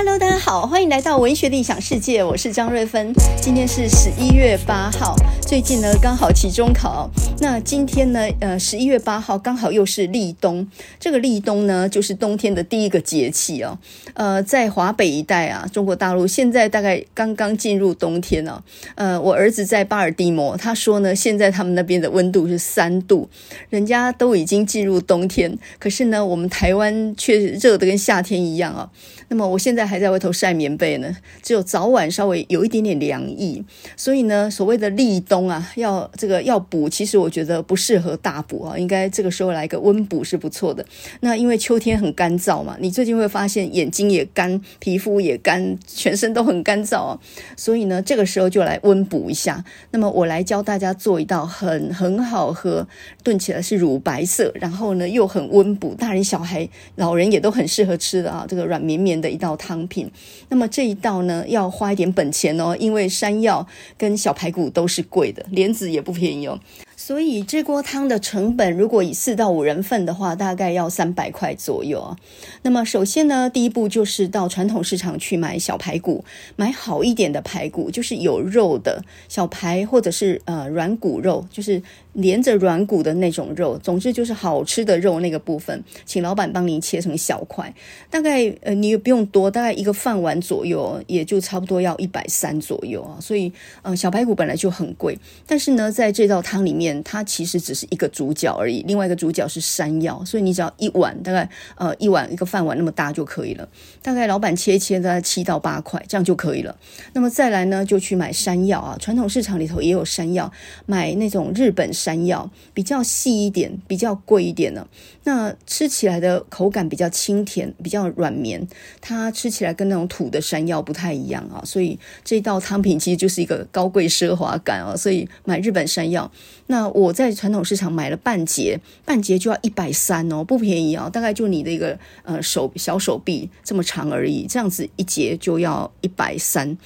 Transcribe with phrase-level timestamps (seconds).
[0.00, 3.12] Hello，大家好，欢迎来到文学理想世界，我是张瑞芬。
[3.42, 7.10] 今天是十一月八号，最近呢刚好期中考。
[7.40, 10.64] 那今天呢，呃，十一月八号刚好又是立冬。
[11.00, 13.76] 这个立冬呢，就是冬天的第一个节气哦。
[14.14, 18.62] 呃，在华北一带啊，中国大陆现在大概刚刚进入冬天呢、啊。
[18.94, 23.28] 呃，我儿子在巴尔的摩，他说呢，现在他们那边的温度是三度，
[23.68, 28.88] 人家都已经进入冬天，可是呢，我们台湾却热得跟夏天一样啊。
[29.30, 33.64] 那么我现在还在外头晒棉被呢，只有早晚稍微有一点点凉意，
[33.96, 40.84] 所以呢，所谓的立冬啊，要这个要补，其实我觉得不适合大补啊，应该这个时候来个温补是不错的。
[41.20, 47.18] 那因为秋天很干燥嘛，你最近会发现眼睛也干，皮肤也干，全身都很干燥啊，
[47.56, 49.64] 所以呢，这个时候就来温补一下。
[49.90, 52.86] 那么我来教大家做一道很很好喝，
[53.24, 60.10] 炖起来是乳白色，然后呢又很温补，大人小孩、老人也都很适合吃的啊，这个软绵绵的一道汤品，
[60.48, 63.66] 那么这一道呢，要花一点本钱哦，因为山药
[63.96, 66.58] 跟小排骨都是贵的，莲子也不便宜哦。
[66.96, 72.16] 所以这锅汤的成本，如果以四到五人份的话，大概要三百块左右啊。
[72.62, 76.24] 那么首先呢，第一步就是到传统市场去买小排骨，
[76.56, 81.80] 买好一点的排骨，就是有肉的小排，或者是呃软骨肉，就是
[82.18, 83.78] 连着软骨的那种肉。
[83.78, 87.72] 总之就是好吃的肉那个部分，请老板帮您切成小块。
[88.10, 93.16] 大概呃你也不用多，大概一个饭碗左右，也就差不多要一百三左右啊。
[93.20, 93.52] 所以
[93.82, 96.98] 呃小排骨本来就很贵，但是呢，在这道汤里面。
[97.04, 103.66] 它其实只是一个主角而已，另外一个主角是山药，所以你只要一碗，大概呃一碗一个饭碗那么大就可以了。
[104.02, 106.76] 大概老板切一切大概七到八块，这样就可以了。
[107.14, 110.52] 那么再来呢，就去买山药啊，传统市场里头也有山药，
[110.86, 114.86] 买那种日本山山药，比较细一点，比较贵一点呢。
[115.24, 118.66] 那吃起来的口感比较清甜，比较软绵，
[119.00, 121.62] 它吃起来跟那种土的山药不太一样啊。
[121.64, 124.96] 所以这道汤品其实就是一个高贵奢华感啊。
[124.96, 126.30] 所以买日本山药，
[126.66, 126.88] 那。
[126.98, 136.76] 我在传统市场买了半截，半截就要一百三哦，不便宜啊，大概就你的一个呃手小手臂这么长而已，这样子一截就要一百三。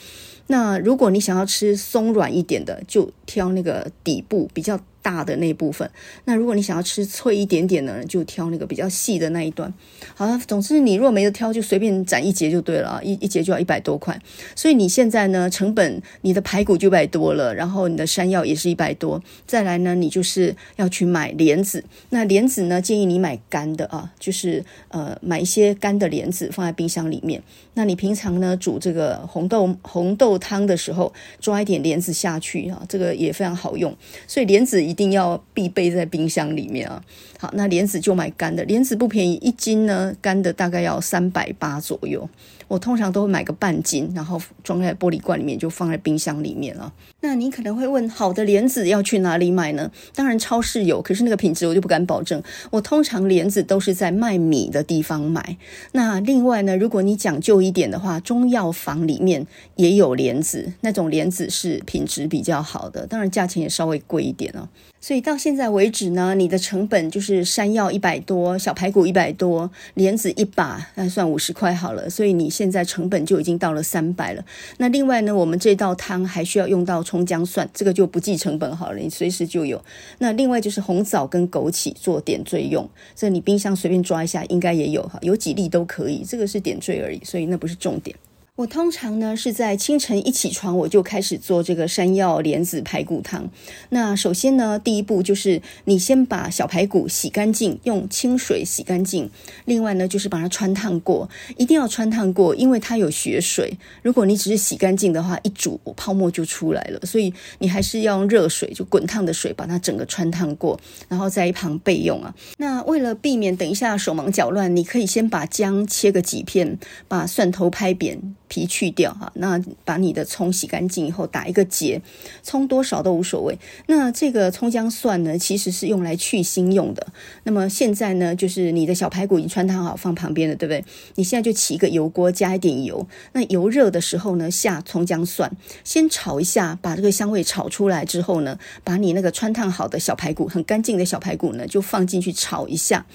[0.49, 5.91] 那如果你想要吃松软一点的，就挑那个底部比较大的那部分，
[6.25, 9.75] 那如果你想要吃脆一点点呢，就挑那个比较细的那一段。
[10.15, 14.17] 好了，总之你如果没得挑，就随便斩一节就对了，一一节就要一百多块。
[14.55, 21.83] 所以你现在呢，成本你的排骨就百多了，然后你的山药也是一百多，再来呢，你就是要去买莲子。
[22.11, 27.43] 那莲子呢，建议你买干的啊，就是呃买一些干的莲子放在冰箱里面。
[27.75, 33.93] 那你平常呢煮这个红豆红豆汤的时候，抓一点莲子下去啊，这个也非常好用。
[34.29, 34.92] 所以莲子。
[34.93, 37.03] 一定要必备在冰箱里面啊！
[37.39, 42.29] 好，那莲子就买干的，莲子不便宜，一斤呢干的大概要三百八左右。
[42.73, 46.91] 我通常都会买个半斤，然后装在玻璃罐里面，就放在冰箱里面了。
[47.21, 49.91] 那你可能会问，好的莲子要去哪里买呢？
[50.15, 52.43] 当然超市有，可是那个品质我就不敢保证。
[52.71, 55.59] 我通常莲子都是在卖米的地方买。
[55.93, 59.47] 那另外呢，如果你讲究一点的话，中药房里面
[59.77, 64.67] 也有莲子，那种莲子是品质比较好的，当然价钱也稍微贵一点哦。
[65.03, 72.09] 所以到现在为止呢，你的成本就是山药一百多，小排骨一百多，莲子一把，那算五十块好了。
[72.09, 74.45] 所以你现在成本就已经到了三百了。
[74.79, 79.85] 那另外呢，我们这道汤还需要用到葱姜蒜，这个就不计成本好了，你随时就有。
[80.19, 88.17] 那另外就是红枣跟枸杞做点缀用，这你冰箱随便抓一下应该也有哈，有几粒都可以，这个是点缀而已，所以那不是重点。
[88.57, 93.51] 我通常呢是在清晨一起床我就开始做这个山药莲子排骨汤。
[93.89, 99.31] 那首先呢，第一步就是你先把小排骨洗干净，用清水洗干净。
[99.65, 103.79] 另外呢，就是把它汆烫过，一定要汆烫过，因为它有血水。
[104.03, 107.01] 如果你只是洗干净的话，一煮泡沫就出来了。
[107.07, 112.35] 所以你还是要用热水，就滚烫的水把它整个汆烫过，然后在一旁备用啊。
[112.59, 118.37] 那为了避免等一下手忙脚乱，你可以先把姜切个几片，把蒜头拍扁。
[118.53, 122.03] 皮去掉哈，那把你的葱洗干净以后打一个结，
[122.43, 123.59] 葱多少都无所谓。
[123.87, 127.07] 那这个葱姜蒜呢，其实是用来去腥用的。
[127.45, 130.85] 那么现在呢，就是你的小排骨已经穿烫好放旁边了，对不对？
[131.15, 133.09] 你现在就起一个油锅，加一点油。
[133.33, 135.51] 那油热的时候呢，下葱姜蒜，
[135.83, 143.07] 先炒一下，把这个香味炒出来之后呢，把你那个穿烫好的小排骨，很干净的小排骨呢，就放进去炒一下。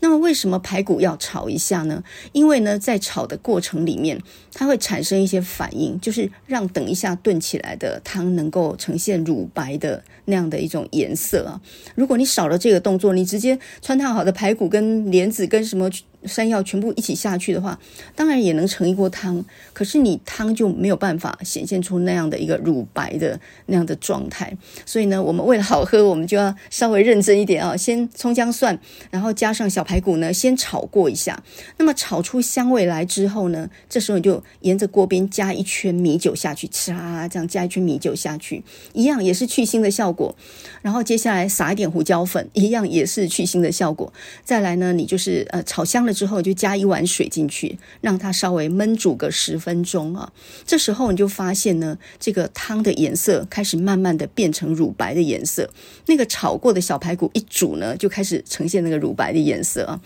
[0.00, 2.02] 那么为什么排骨要炒一下呢？
[2.32, 4.22] 因为呢，在炒的过程里面，
[4.58, 11.60] 它会产生一些反应，就是让等一下炖起来的汤能够呈现乳白的那样的一种颜色啊。
[11.94, 15.90] 如果你少了这个动作，你直接穿烫好的排骨跟莲子跟什么
[16.26, 17.78] 山药全部一起下去的话，
[18.14, 24.56] 当然也能盛一锅汤，可是你汤就没有办法显现出那样的一个乳白的那样的状态。
[24.84, 28.78] 所以呢，我们为了好喝，我们就要稍微认真一点啊，先葱姜蒜，
[29.10, 31.42] 然后加上小排骨呢，先炒过一下。
[31.78, 38.62] 那么炒出香味来之后呢，这时候你就沿着锅边加一圈米酒下去，呲啦这样加一圈米酒下去，
[38.92, 40.34] 一样也是去腥的效果。
[40.82, 44.12] 然后接下来撒一点胡椒粉，一样也是去腥的效果。
[44.44, 50.32] 再来呢，你就是呃炒香了之后，就加一碗水进去，让它稍微焖煮个十分钟啊。
[50.64, 55.70] 这时候你就发现呢，这个汤的颜色开始慢慢的变成乳白的颜色。
[56.06, 60.00] 那个炒过的小排骨一煮呢，就开始呈现那个乳白的颜色啊。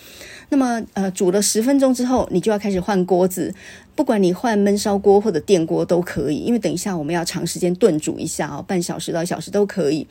[0.49, 3.55] 那么呃煮了十分钟之后，你就要开始换锅子。
[4.01, 10.07] 不管你换焖烧锅或者电锅都可以，因为等一下我们要长时间炖煮一下哦，半小时到一小时都可以。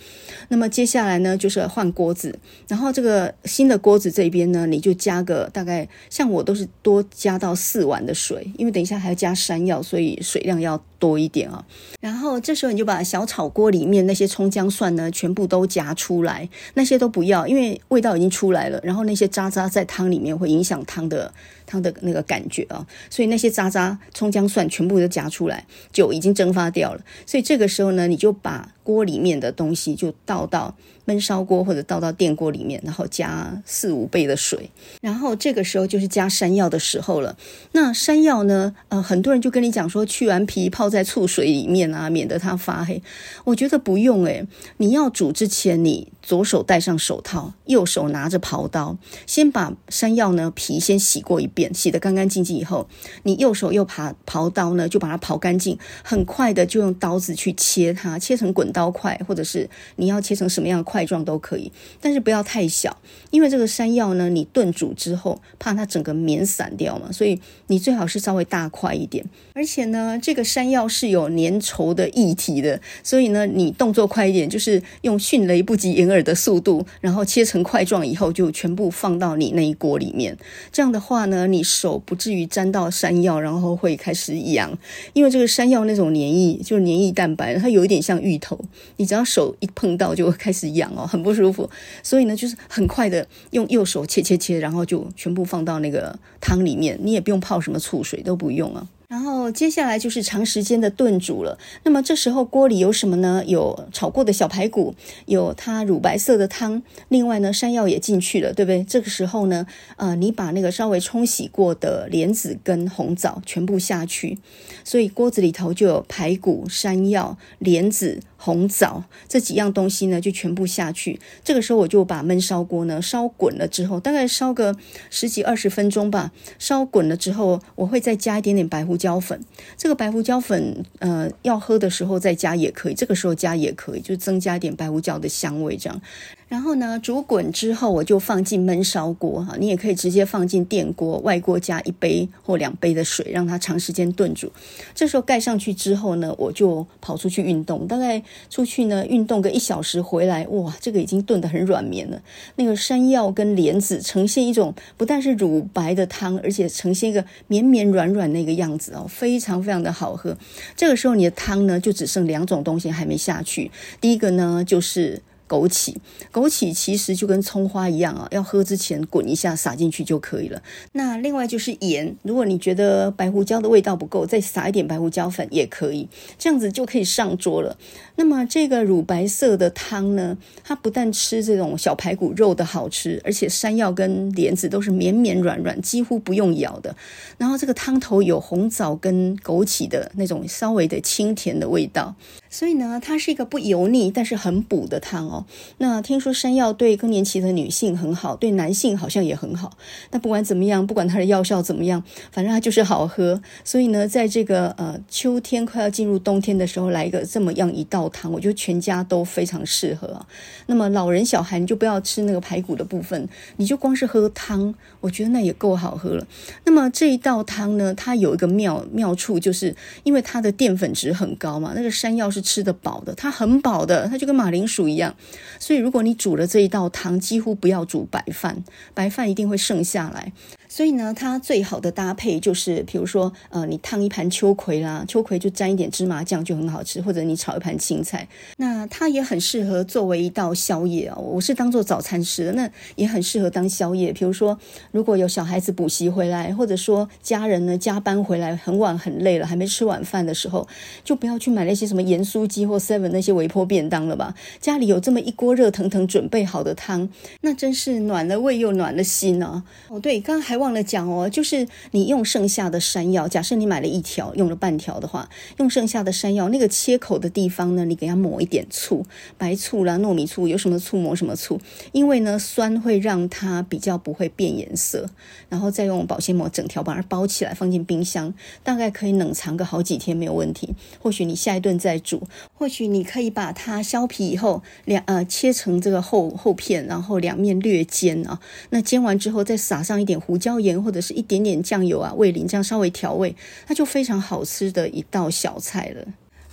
[0.49, 2.37] 那么接下来呢，就是换锅子，
[2.67, 11.65] 然后这个新的锅子这边呢，你就加个大概，像我都是多加到四碗的水，因为等一下还要加山药，所以水量要多一点啊。
[11.99, 21.33] 然后这时候你就把小炒锅里面那些葱姜蒜呢，全部都夹出来，那些都不要，因为味道已经出来了，然后那些渣渣在汤里面会影响汤的。
[21.69, 25.63] 它的那个感觉啊，所以那些渣渣、葱姜蒜全部都夹出来，
[25.93, 27.01] 酒已经蒸发掉了。
[27.27, 30.75] 所以这个时候呢，你就把锅里面的东西就倒到
[31.09, 34.69] 焖烧锅或者倒到电锅里面，然后加四五倍的水，
[35.01, 37.37] 然后这个时候就是加山药的时候了。
[37.73, 43.01] 那山药呢，呃，很多人就跟你讲说，去完皮泡在醋水里面啊，免得它发黑。
[43.43, 44.47] 我觉得不用诶，
[44.77, 48.97] 你要煮之前，你左手戴上手套，右手拿着刨刀，
[49.27, 52.89] 先把山药呢皮先洗过一遍，洗得干干净净以后，
[53.21, 58.79] 你右手又把刨刀呢就把它刨干净，很快的就用刀子去切它，切成滚刀。
[58.79, 62.97] 刀块，或者是你要切成什么样的块块状都可以，但是不要太小，
[63.31, 69.25] 因为这个山药呢，你炖煮之后怕它整个绵散掉嘛，所以你最好是稍微大块一点。
[69.53, 80.37] 而且呢，这个山药是有粘稠的液体的，所以呢，你动作快一点，就是用迅雷不及掩耳的速度，然后切成块状以后，就全部放到你那一锅里面。
[80.73, 84.77] 这样的话呢，你手不至于沾到山药，然后会开始痒，
[85.13, 88.59] 因为这个山药那种黏液就是黏液蛋白，它有一点像芋头。
[88.97, 91.69] 你只要手一碰到就会开始痒哦，很不舒服。
[92.03, 96.99] 所以呢，就是很快的用右手切切切，然后就全部放到那个汤里面。
[97.01, 98.87] 你也不用泡什么醋水，都不用啊。
[99.07, 101.57] 然后接下来就是长时间的炖煮了。
[101.83, 103.43] 那么这时候锅里有什么呢？
[103.47, 104.93] 有炒过的小排骨，
[105.25, 106.83] 有它乳白色的汤。
[107.07, 108.83] 另外呢，山药也进去了，对不对？
[108.83, 109.65] 这个时候呢，
[109.97, 114.37] 呃，你把那个稍微冲洗过的莲子跟红枣全部下去。
[114.83, 118.19] 所以锅子里头就有排骨、山药、莲子。
[118.41, 121.19] 红枣这几样东西呢，就全部下去。
[121.43, 124.75] 这个时候我就把焖烧锅呢烧滚了之后，大概烧个
[125.09, 126.31] 十几二十分钟吧。
[126.57, 129.43] 烧滚了之后，我会再加一点点白胡椒粉。
[129.77, 136.01] 这个白胡椒粉，呃，要喝的时候再加也可以，这个时候加也可以，就增加一点白胡椒的香味这样。
[136.49, 144.51] 然后呢，煮滚之后，我就放进焖烧锅哈，你也可以直接放进电锅，外锅加一杯或两杯的水，让它长时间炖煮。
[144.95, 152.19] 这时候盖上去之后呢，我就跑出去运动，大概出去呢运动个一小时回来，哇，这个已经炖得很软绵了。
[152.55, 160.35] 那个山药跟莲子呈现一种不但是乳白的汤，而且呈现一个绵绵软软那个样子哦，非常非常的好喝。
[160.75, 163.69] 这个时候你的汤呢就只剩两种东西还没下去，
[164.01, 165.21] 第一个呢就是。
[165.49, 165.95] 枸杞，
[166.31, 170.61] 枸杞其实就跟葱花一样啊，要喝之前滚一下，撒进去就可以了。
[170.91, 177.75] 那另外就是盐，如果你觉得白胡椒的味道不够，再撒一点白胡椒粉也可以，这样子就可以上桌了。
[178.15, 186.95] 那么这个乳白色的汤呢，它不但吃这种小排骨肉的好吃，而且山药跟莲子都是绵绵软软，几乎不用咬的。
[187.37, 192.13] 然后这个汤头有红枣跟枸杞的那种稍微的清甜的味道。
[192.49, 195.45] 所以呢，它是一个不油腻，但是很补的汤哦。
[195.77, 199.77] 那听说山药对更年期的女性很好，对男性好像也很好。
[200.09, 203.39] 那不管怎么样，不管它的药效怎么样，反正它就是好喝。
[203.63, 210.25] 所以呢，在这个呃秋天快要进入冬天的时候，来一个这么样一道汤，我觉得全家都非常适合啊。
[210.65, 216.25] 那么老人小孩你就不要吃那个排骨的部分，你就光是喝汤，我觉得那也够好喝了。
[216.65, 222.38] 那么这一道汤呢，它有一个妙妙处，就是因为它的淀粉值很高嘛，那个山药是。
[222.41, 225.15] 吃得饱的，它很饱的，它就跟马铃薯一样。
[225.59, 230.31] 所以，如果你煮了这一道汤，几乎不要煮白饭，白饭一定会剩下来。
[230.71, 241.17] 所以呢，它最好的搭配就是，比如说，呃，你烫一盘秋葵啦，秋葵就沾一点芝麻酱就很好吃，或者你炒一盘青菜，那它也很适合作为一道宵夜啊。
[241.17, 244.13] 我是当做早餐吃的，那也很适合当宵夜。
[244.13, 244.59] 比如说，
[244.91, 250.67] 如果有小孩子补习回来，或者说家人呢加班回来很晚很累了，还没吃晚饭的时候，
[251.03, 254.35] 就不要去买那些什么盐酥鸡或 seven 那些微波便当了吧。
[254.61, 257.09] 家里有这么一锅热腾腾准备好的汤，
[257.41, 259.63] 那真是暖了胃又暖了心啊。
[259.87, 260.58] 哦，对，刚刚还。
[260.59, 269.05] 忘了讲哦，就是你用剩下的山药，假设你买了一条，用了半条的话，用剩下的山药那个切口的地方呢，你给它抹一点醋，
[269.37, 271.59] 白醋啦、糯米醋，有什么醋抹什么醋，
[271.93, 275.09] 因为呢酸会让它比较不会变颜色，
[275.47, 280.75] 然后再用保鲜膜整条把它包起来，放进冰箱，大概可以冷藏个好几天没有问题。
[281.01, 282.23] 或许你下一顿再煮，
[282.53, 288.39] 或许你可以把它削皮以后两呃切成这个厚厚片，然后两面略煎啊，
[288.71, 290.48] 那煎完之后再撒上一点胡椒。
[290.49, 293.35] 椒盐或者是一点点酱油啊，味淋这样稍微调味，
[293.67, 296.03] 那就非常好吃的一道小菜了。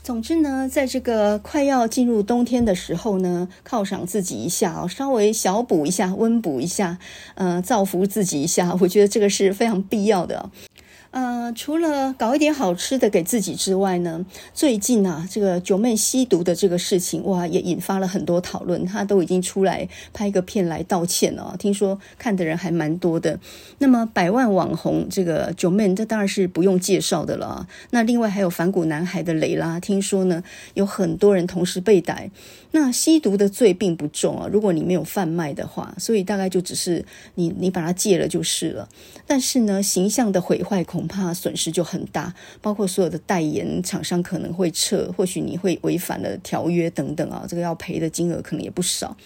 [0.02, 6.98] 总之呢，在这个快要进入冬天的时候呢，犒赏自己一下哦，稍微小补一下，温补一下，
[7.36, 10.50] 呃，造福自己一下，我觉得这个是非常必要的。
[11.16, 18.84] 呃，除了搞一点好吃的给自己之外呢，最近啊，这个九妹吸毒的这个事情，哇，也引发了很多讨论。
[18.84, 23.40] 她都已经出来拍个片来道歉了，听说看的人还蛮多的。
[23.78, 27.66] 那么百万网红这个九妹，这当然是不用介绍的了。
[27.92, 30.44] 那另外还有反骨男孩的蕾拉，听说呢
[30.74, 32.30] 有很多人同时被逮。
[32.78, 37.02] 那吸毒的罪并不重啊，如果你没有贩卖的话，所以大概就只是
[37.36, 38.86] 你你把它戒了就是了。
[39.26, 49.16] 但是呢，形象的毁坏恐怕损失就很大，包括所有的代言厂商可能会撤，或许你会违反了条约等等啊，这个要赔的金额可能也不少。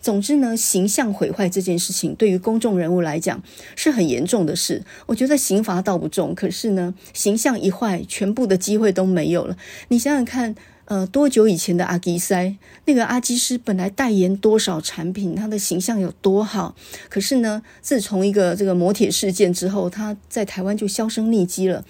[0.00, 3.40] 总之呢，形象毁坏这件事情对于公众人物来讲
[3.76, 4.82] 是很严重的事。
[5.06, 9.56] 我觉得刑罚倒不重，可是呢，形象一坏，全部的机会都没有了。
[9.86, 10.56] 你想想看。
[10.86, 16.74] 呃，多久以前的阿基塞，那个阿基师本来代言多少产品，他的形象有多好，
[17.08, 21.84] 可是呢，自从一个这个磨铁事件之后，他在台湾就销声匿迹了。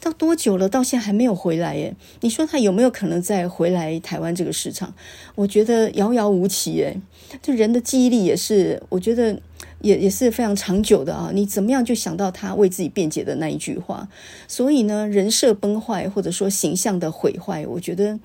[0.00, 0.68] 到多久了？
[0.68, 1.94] 到现在还没有回来耶？
[2.22, 4.94] 你说他有没有可能再回来台湾这个市场？
[5.34, 6.96] 我觉得遥遥无期耶。
[7.42, 9.40] 就人的记忆力也是，我觉得
[9.80, 11.30] 也也是非常长久的啊。
[11.32, 14.08] 你怎么样就想到他为自己辩解的那一句话？
[14.48, 18.18] 所以呢，人设崩坏或者说形象的毁坏，我觉得。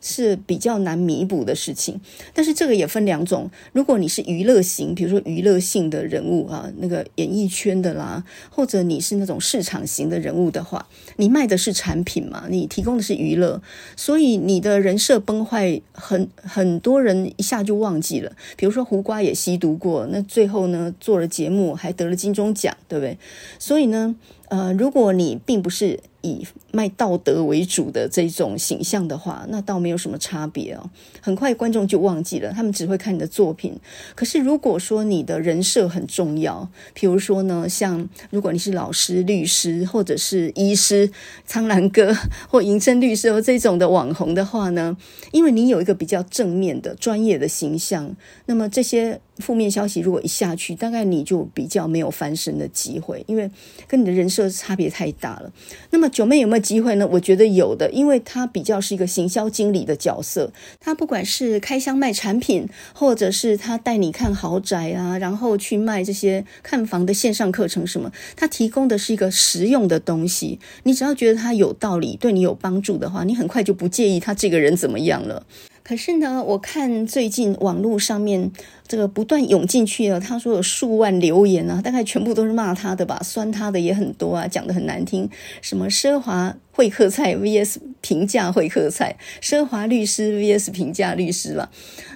[0.00, 2.00] 是比较难弥补的事情，
[2.32, 3.50] 但是这个也分两种。
[3.72, 10.86] 如果你是娱乐型，比如说娱乐性的人物啊，那个演艺圈的啦，或者你是那种市场型的人物的话，
[11.16, 13.60] 你卖的是产品嘛，你提供的是娱乐，
[13.96, 18.32] 所以你的人设崩坏很，很多人一下就忘记了。
[18.56, 23.18] 比如说胡瓜也吸毒过，那最后呢做了节目，还得了金钟奖，对不对？
[23.58, 24.14] 所以呢，
[24.48, 30.90] 呃，如果你并不是以卖道德为主的这种形象的话，那倒没有什么差别哦。
[31.20, 33.76] 很快观众就忘记了，他们只会看你的作品。
[34.14, 41.10] 可是如果说你的人设很重要，比如说呢，像如果你是老师、律师或者是医师、
[41.46, 42.14] 苍兰哥
[42.48, 44.96] 或银针律师或这种的网红的话呢，
[45.32, 48.14] 因为你有一个比较正面的专业的形象，
[48.46, 49.20] 那么这些。
[49.38, 53.50] 负面消息如果一下去，大概你就比较没有翻身的机会，因为
[53.86, 55.52] 跟你的人设差别太大了。
[55.90, 57.08] 那么九妹有没有机会呢？
[57.12, 60.52] 我觉得有的，因为她比较是一个行销经理的角色。
[60.80, 70.58] 她不管是开箱卖产品，或者是她带你看豪宅啊，然后去卖这些看房的线上课程什么，她提供的是一个实用的东西。
[70.82, 75.46] 你只要觉得她有道理，对你有帮助的话，你很快就不介意她这个人怎么样了。
[75.88, 78.52] 可是呢，我看最近网络上面
[78.86, 85.30] 这个不断涌进去了，他说有数万留言啊，大概全部都是骂他的吧，酸他的也很多啊，讲得很难听，
[85.62, 91.70] 什么奢华会客菜 VS 平价会客菜，奢华律师 VS 平价律师了。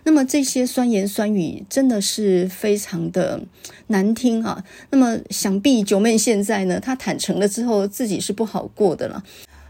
[0.05, 3.41] 那么这些酸言酸语真的是非常的
[3.87, 4.63] 难听啊。
[4.91, 9.25] 那么想必九妹现在呢，她坦诚了之后，自己是不好过的了。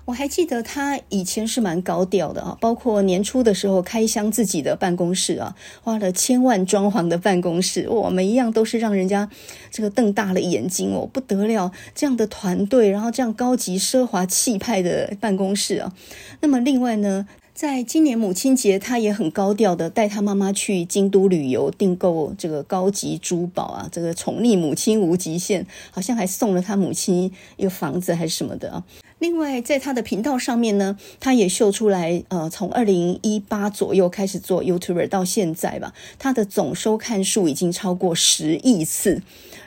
[0.04, 9.30] 我还记得他以前是蛮高调的啊，包括年初的时候开箱自己的办公室啊，花了千万装潢的办公室，哇，每一样都是让人家
[9.70, 15.92] 这个瞪大了眼睛哦，不得了，这样的团队，然后这样高级奢华气派的办公室啊。
[16.40, 28.82] 那么另外呢，在今年母亲节，他也很高调的带他妈妈去京都旅游，订购这个高级珠宝啊，这个宠溺母亲无极限，好像还送了他母亲一个房子还是什么的啊。
[29.22, 39.22] 另外，在他的频道上面呢，他也秀出来，呃，从二零一八左右开始做 YouTuber 到现在吧，他的总收看数已经超过十亿次。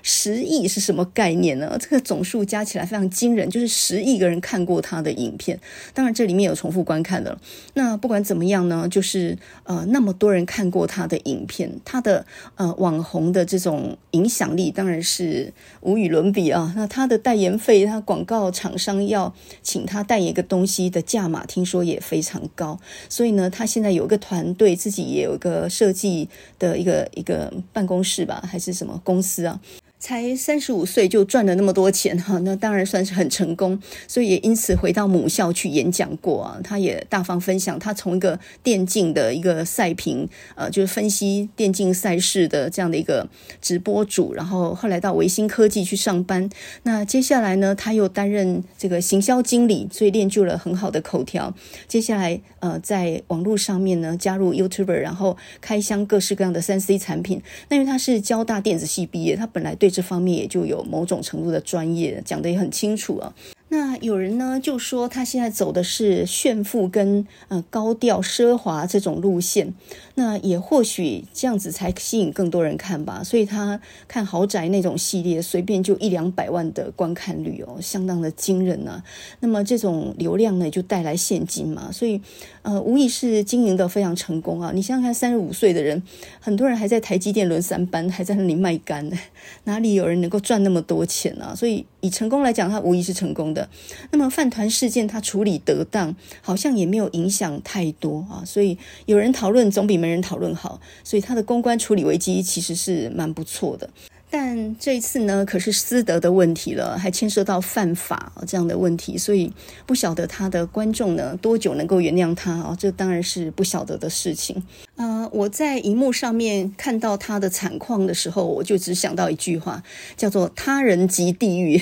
[0.08, 1.78] 十亿是什么概念呢？
[1.80, 5.60] 这个总数加起来非常惊人，就是十亿个人看过他的影片。
[5.96, 7.40] 当然，这里面有重复观看的。
[7.74, 12.24] 那不管怎么样呢，就是呃，那么多人看过他的影片，他的
[12.56, 16.72] 呃网红的这种影响力当然是无与伦比啊。
[16.76, 22.80] 那他的代言费，他广告厂商要请他代言一个东西的价码，听说也非常高。
[23.10, 29.60] 所以呢，他现在有一个团队，自己也有一个设计的一个一个办公室吧，还是什么公司啊？
[30.06, 36.60] 才三十五岁就赚了那么多钱哈，那当然算是很成功，所以也因此回到母校去演讲过啊。
[36.64, 43.28] 他也大方分享，他从一个电竞的一个赛评，呃，就是分析电竞赛事的这样的一个
[43.60, 46.48] 直播主，然后后来到维新科技去上班。
[46.84, 51.52] 那接下来呢，他又担任这个行销经理，所以练就了很好的口条。
[51.88, 57.42] 接下来呃，在网络上面呢，加入 YouTuber，然后开箱各式各样的三 C 产品。
[57.70, 63.34] 那因为他是交大电子系毕业，他本来对这方面也就有某种程度的专业，讲得也很清楚啊。
[63.76, 69.74] 那有人呢就说他现在走的是炫富跟呃高调奢华这种路线，
[70.14, 73.22] 那也或许这样子才吸引更多人看吧。
[73.22, 79.04] 所以他看豪宅那种系列，随便就一两百万的观看率哦，相当的惊人啊。
[79.42, 82.22] 那么这种流量呢，就带来现金嘛，所以
[82.62, 84.72] 呃无疑是经营得非常成功啊。
[84.74, 86.02] 你想想看，三十五岁的人，
[86.40, 89.18] 很多人还在台积电轮三班，还在那里卖肝呢，
[89.66, 91.54] 哪里有人能够赚那么多钱啊？
[91.54, 93.68] 所以以成功来讲，他无疑是成功的。
[94.12, 103.90] 那么饭团事件他处理得当，好像也没有影响太多啊，所以有人讨论总比没人讨论好，所以他的公关处理危机其实是蛮不错的。
[104.38, 109.54] 但这一次呢，可是私德的问题了，还牵涉到犯法这样的问题，所以
[109.86, 112.76] 不晓得他的观众呢多久能够原谅他啊？
[112.78, 114.62] 这当然是不晓得的事情。
[114.98, 119.82] 呃，我在荧幕上面看到他的惨况的时候，我就只想到一句话，
[120.18, 121.82] 叫做“他人即地狱”。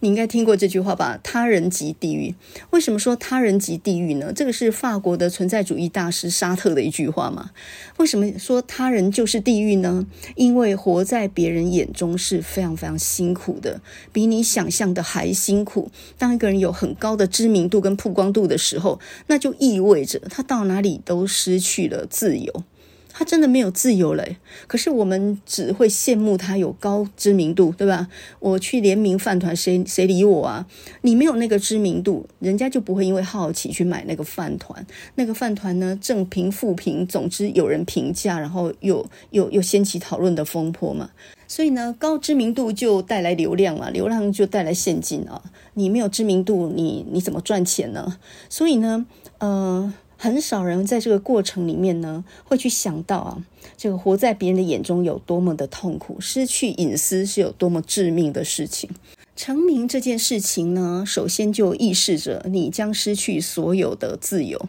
[0.00, 2.34] 你应该听过这句话吧？“他人即地狱”。
[2.70, 4.32] 为什么说“他人即地狱”呢？
[4.34, 7.50] 这个是法国的存在主义大师沙特的一句话嘛？
[7.98, 10.06] 为什么说他人就是地狱呢？
[10.34, 13.80] 因为活在别人眼中是非常非常辛苦的，
[14.12, 15.90] 比你想象的还辛苦。
[16.18, 22.64] 当一个人有很高的知名度跟曝光度的时候，那就意味着他到哪里都失去了自由。
[23.12, 24.24] 他真的没有自由了，
[24.66, 28.08] 可是我们只会羡慕他有高知名度，对吧？
[28.38, 30.66] 我去联名饭团，谁谁理我啊？
[31.02, 34.86] 你没有那个知名度，人家就不会因为好奇去买那个饭团。
[35.16, 41.10] 那个饭团呢，正评负评，总之有人评价，然后又又又掀起讨论的风波嘛。
[41.46, 45.42] 所以呢，高知名度就带来流量嘛，流量就带来现金啊。
[45.74, 48.18] 你没有知名度，你你怎么赚钱呢？
[48.48, 49.04] 所以呢，
[49.38, 49.92] 呃。
[50.22, 53.42] 很少人在这个过程里面呢，会去想到啊，
[53.78, 58.90] 这个活在别人的眼中有多么的痛苦，失去隐私是有多么致命的事情。
[59.34, 64.68] 成名这件事情呢，首先就意示着你将失去所有的自由。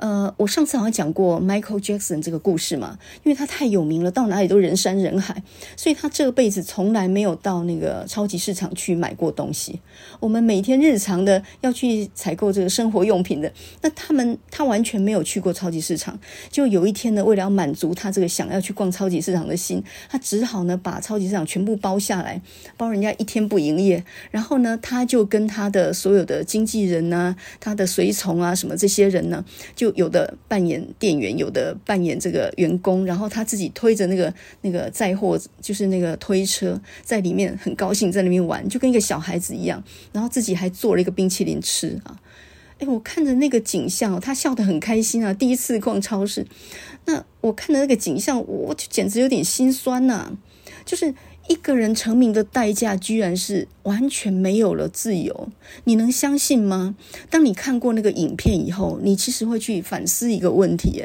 [0.00, 5.42] 呃，我上次好像讲过 Michael Jackson 这个故事嘛，因为他太有名了，到哪里都人山人海，
[5.76, 9.78] 所以他这辈子从来没有到那个超级市场去买过东西。
[10.18, 16.18] 我们每天日常的要去采购这个生活用品的，那他们他完全没有去过超级市场。
[16.50, 22.40] 就有一天呢，为了要满足他这个想要去逛超级市场的心，他只好呢把超级市场全部包下来，
[22.78, 24.02] 包人家一天不营业。
[24.30, 29.44] 然后呢，他就跟他的所有的经纪人啊，他的随从啊，什么这些人呢，
[29.76, 42.20] 就有的扮演店员，有的扮演这个员工，然后他自己推着那个那个载货，就是那个推车，在里面很高兴，在里面玩，就跟一个小孩子一样，然后自己还做了一个冰淇淋吃啊！
[42.78, 46.46] 哎，我看着那个景象，他笑得很开心啊，第一次逛超市，
[47.06, 50.32] 那我看着那个景象，我就简直有点心酸呐、
[50.84, 51.14] 就是。
[51.50, 55.48] 一个人成名的代价，居然是完全没有了自由，
[55.82, 56.94] 你能相信吗？
[57.28, 61.02] 当你看过那个影片以后，你其实会去反思一个问题，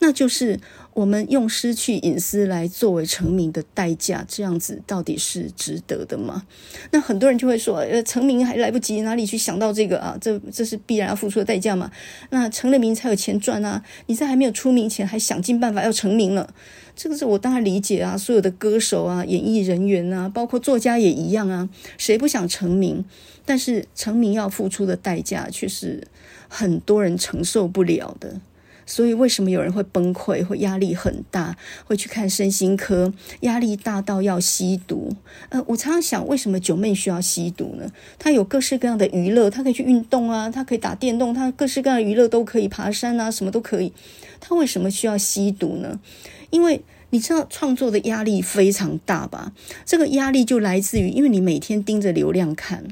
[0.00, 0.60] 那就是。
[0.98, 6.44] 我们用失去隐私来作为成名的代价，这样子到底是值得的吗？
[6.90, 10.18] 那很多人就会说，呃，成名还来不及，哪里去想到这个啊？
[10.20, 11.88] 这这是必然要付出的代价嘛？
[12.30, 13.80] 那成了名才有钱赚啊！
[14.06, 16.52] 你在还没有出名前，还想尽办法要成名了，
[16.96, 18.18] 这个是我当然理解啊。
[18.18, 23.04] 所有的歌手啊、演艺人员啊，包括作家也一样啊，谁不想成名？
[23.46, 26.08] 但是成名要付出的代价却是
[26.48, 28.40] 很多人承受不了的。
[28.88, 35.14] 所以为什么有人会崩溃，会压力很大，会去看身心科，压力大到要吸毒？
[35.50, 37.92] 呃，我常常想，为什么九妹需要吸毒呢？
[38.18, 43.92] 她有各式各样的娱乐，她可以去运动啊，她可以打电动，她各式各样的娱乐都可以，爬山啊，什么都可以。
[44.40, 46.00] 她为什么需要吸毒呢？
[46.48, 49.52] 因为你知道创作的压力非常大吧？
[49.84, 52.84] 这个压力就来自于，因为你每天盯着流量看。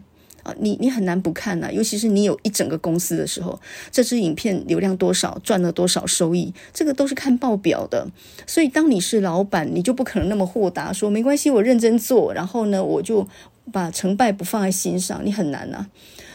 [0.46, 3.58] 啊你你很难不看呐，尤其是你有一整个公司的时候，
[3.90, 8.06] 这支影片流量多少，赚了多少收益，这个都是看报表的。
[8.46, 13.26] 所以当你是老板，你就不可能那么豁达，说没关系，我认真做，然后呢，我就
[13.72, 15.86] 把成败不放在心上，你很难呐。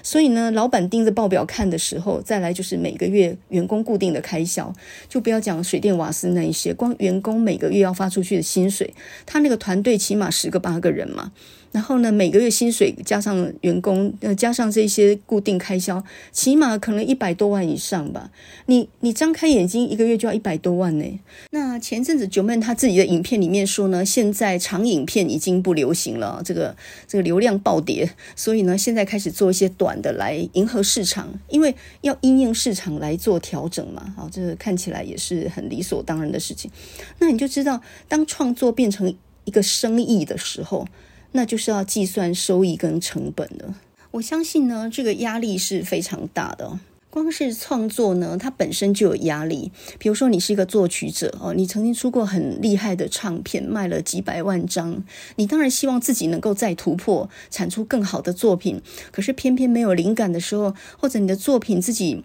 [0.04, 4.74] 所以呢，老板盯着报表看的时候，再来就是每个月员工固定的开销，
[5.08, 8.94] 就不要讲水电瓦斯那一些，光员工每个月要发出去的薪水，
[9.28, 11.32] 他那个团队起码十个八个人嘛。
[11.72, 16.04] 然后呢，每个月薪水加上员工，呃，加上这些固定开销，
[16.34, 18.30] 起码可能一百多万以上吧。
[18.66, 21.20] 你你张开眼睛，一个月就要一百多万呢。
[21.52, 26.76] 那前阵子九妹她自己的影片里面说呢，现在长影片已经不流行了，这个
[27.08, 34.14] 这个流量暴跌，所以呢，现在开始做一些短的来迎合市场，因为要因应市场来做调整嘛。
[34.18, 36.70] 好，这看起来也是很理所当然的事情。
[37.20, 40.86] 那你就知道，当创作变成一个生意的时候。
[41.32, 43.74] 那就是要计算收益跟成本的。
[44.12, 46.80] 我相信呢，这个压力是非常大的。
[47.10, 49.70] 光是创作呢，它本身就有压力。
[50.00, 55.04] 比如说，你是一个作曲者哦，你曾经出过很厉害的唱片，卖了几百万张，
[55.36, 58.82] 你当然希望自己能够再突破，产出更好的作品。
[59.12, 62.24] 可是偏偏没有灵感的时候，或者你的作品自己。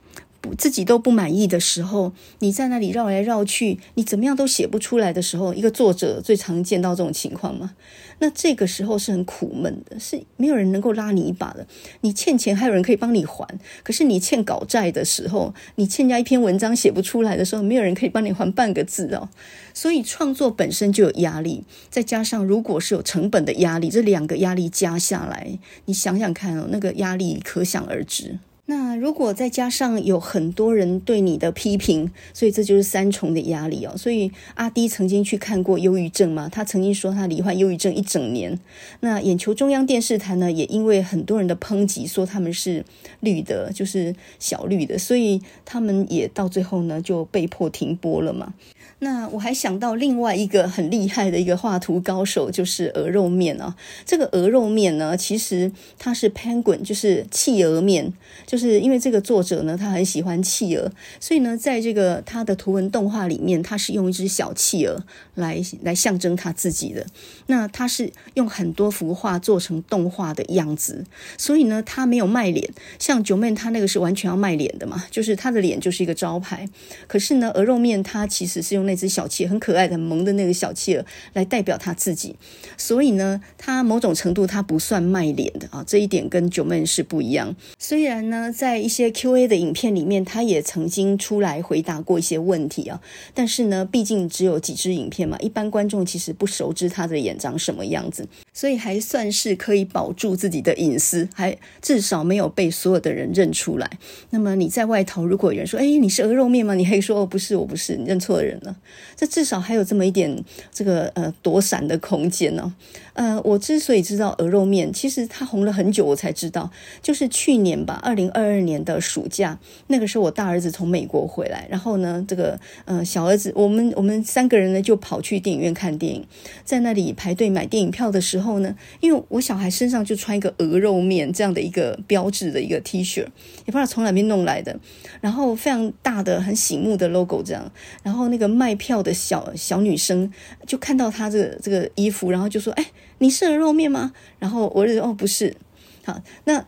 [0.54, 7.74] 自己都不满意的时候，你在那里绕来绕去，你怎么样都写不出来的时候，一个作者最常见到这种情况嘛。
[8.18, 11.66] 那这个时候是很苦闷的，是没有人能够拉你一把的。
[12.00, 13.46] 你欠钱还有人可以帮你还，
[13.82, 19.28] 可是你欠稿债的时候，你欠下一篇文章写不出来的时候，没有人可以帮你还半个字哦。
[19.74, 28.38] 所以创作本身就有压力，再加上如果是有成本的压力，这两个压力加下来，你想想看哦，那个压力可想而知。
[28.68, 33.96] 那如果再加上有很多人对你的批评，所以这就是三重的压力哦。
[33.96, 38.58] 所以阿滴曾经去看过忧郁症嘛，他曾经说他罹患忧郁症一整年。
[39.00, 42.84] 那眼球中央电视台呢，也因为很多人的抨击，说他们是
[43.20, 48.54] 绿的，就是小绿的，所以他们也到最后呢就被迫停播了嘛。
[48.98, 53.76] 那我还想到另外一个很厉害的一个画图高手，就是鹅肉面啊。
[54.06, 58.10] 这个鹅肉面呢，其实它是 penguin，就是企鹅面，
[58.46, 60.90] 就就是因为这个作者呢，他很喜欢企鹅，
[61.20, 67.04] 所以呢，在这个他的图文动画里面，他是用一只小企鹅来来象征他自己的。
[67.48, 71.04] 那他是用很多幅画做成动画的样子，
[71.36, 72.66] 所以呢，他没有卖脸。
[72.98, 76.66] 像九妹他那个是完全要卖脸的嘛，就是他的脸就是一个招牌。
[77.06, 78.86] 可是呢，鹅肉面他其实是用。
[78.86, 82.34] 那只小企鹅很可爱的、很萌的那个小企鹅来代表他自己，
[82.78, 87.54] 所以呢，他某种程度他不算卖脸的啊，这一点跟九妹是不一样。
[87.78, 93.00] 虽然呢，在一些 Q&A 的影片里面，他也曾经出来回答过一些问题啊，
[93.34, 103.98] 但是呢，毕竟只有几支影片嘛，一般观众其实不熟知他的眼长什么样子，所以还算是可以保住自己的隐私，还至少没有被所有的人认出来。
[104.30, 108.74] 那么你在外头，如果有人说：“哎，你是鹅肉面吗？”你可以说：“哦，不是，我不是，你认错人了。”
[109.14, 110.42] 这至少还有这么一点
[110.72, 112.74] 这个呃躲闪的空间呢。
[113.12, 116.70] 呃，我之所以知道鹅肉面，其实它红了很久，我才知道，
[117.02, 126.26] 就是去年吧，二零二二年的暑假，那个时候我大儿子从美国回来，然后呢，这个呃小儿子，我们我们三个人呢就跑去电影院看电影，
[126.64, 134.78] 在那里排队买电影票的时候后呢，因为我小孩身上就穿一个鹅肉面这样的一个标志的一个 T 恤，也不知道从哪边弄来的，
[135.20, 140.32] 然后非常大的很醒目的 logo 这样，然后那个卖票的小小女生
[140.66, 142.86] 就看到他这个这个衣服，然后就说：“哎。”
[143.18, 144.12] 你是鹅肉面吗？
[144.38, 145.56] 然后我就说哦，不是。
[146.04, 146.62] 好，那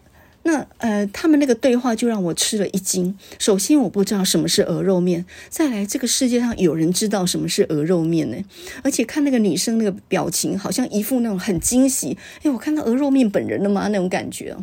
[0.48, 3.14] 那呃，他们那个对话就让我吃了一惊。
[3.38, 8.38] 首先，我不知道什么是鹅肉面；再来，这个世界上有人知道什么是鹅肉面呢？
[8.82, 12.16] 而且看那个女生那个表情，好像一副那种很惊喜。
[12.42, 13.88] 哎，我看到鹅肉面本人了吗？
[13.88, 14.56] 那种感觉。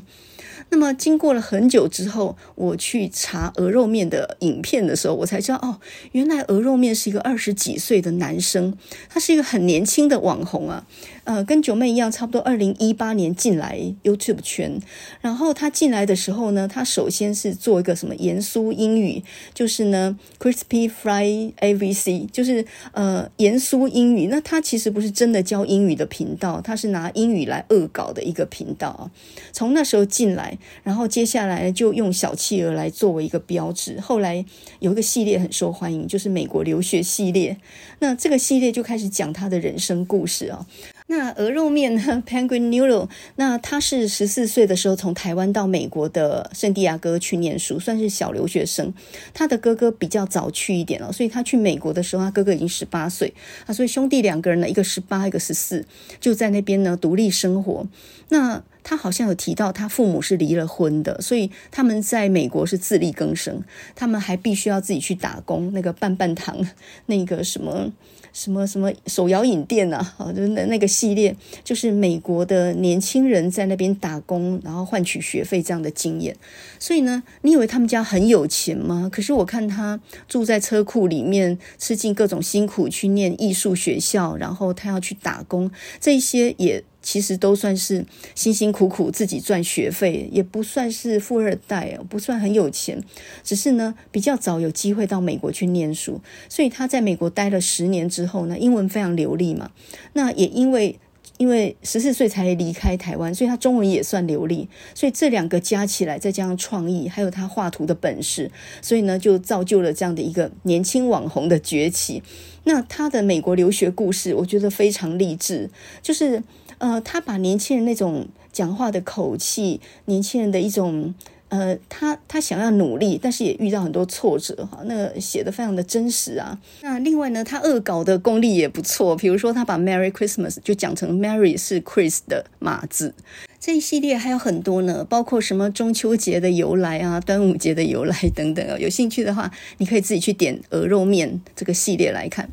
[0.69, 5.79] 那么经过了很久之后，我去查鹅肉面的影片的时候，我才知道哦，
[6.11, 10.85] 原来鹅肉面是一个二十几岁的男生，他是一个很年轻的网红啊。
[11.23, 14.79] 呃，跟九妹一样，差不多二零一八年进来 YouTube 圈。
[15.21, 19.23] 然后他进来的时候呢，他首先是做一个什么盐酥英语，
[19.53, 24.27] 就是呢 Crispy Fry ABC，就是呃盐酥英语。
[24.27, 29.09] 那他其实不是真的教英语的频道，他是拿英语来恶搞的一个频道。
[29.51, 30.54] 从那时候进来。
[30.83, 33.99] 然后接下来就用小企鹅来作为一个标志。
[33.99, 34.43] 后来
[34.79, 37.57] 有一个系列很受欢迎，就是美国留学系列。
[37.99, 40.65] 那这个系列就开始讲他的人生故事啊。
[41.07, 42.23] 那鹅肉面呢？
[42.25, 48.91] Penguin Noodle，那他是十四岁的时候从台湾到美国的圣地亚哥去念书，算是小留学生。
[49.33, 53.31] 他的哥哥比较早去一点哦，所以他去美国的时候，他哥哥已经十八岁
[53.67, 55.85] 啊，所以兄弟两个人呢，一个十八，一个十四，
[56.19, 57.87] 就在那边呢独立生活。
[58.29, 63.63] 那他好像有提到，他父母是离了婚的，所以他们在美国是自力更生，
[63.95, 66.67] 他们还必须要自己去打工，那个棒棒糖，
[67.05, 67.91] 那个什么。
[68.35, 70.13] 什么什么手摇饮店呐、啊？
[70.17, 76.35] 好， 就那那个系列，就是美国的年轻人在那边打工，然后换取学费这样的经验。
[76.77, 79.09] 所以呢，你以为他们家很有钱吗？
[79.09, 85.71] 可是我看他住在车库里面，吃尽各种辛苦去念艺术学校，然后他要去打工，
[86.01, 86.83] 这些也。
[87.05, 93.03] 其实都算是辛辛苦苦自己赚学费，也不算是富二代，不算很有钱，
[93.43, 99.69] 只是呢比较早有机会到美国去念书，所以他在美国待了十年之后呢，英文非常流利嘛。
[100.13, 100.97] 那也因为
[101.37, 108.49] 因为十四岁才离开台湾，所以他中文也算流利，所以这两个加起来，再加上创意，还有他画图的本事，
[108.81, 112.23] 所以呢就造就了这样的一个年轻网红的崛起。
[112.63, 115.69] 那他的美国留学故事，我觉得非常励志，
[116.01, 116.41] 就是。
[116.77, 121.13] 呃，他把年轻人那种讲话的口气，年轻人的一种
[121.49, 124.79] 呃，他他想要努力，但是也遇到很多挫折哈。
[124.85, 126.59] 那写得非常的真实啊。
[126.81, 133.13] 那另外呢，他恶搞的功力也不错，比如说他把 Merry Christmas 就讲成 Mary 是 Chris 的码字。
[133.59, 138.77] 这一系列还有很多呢，包括什么中秋节的由来啊，端午节的由来等等啊。
[138.77, 142.49] 有兴趣的话，你可以自己去点鹅肉面这个系列来看。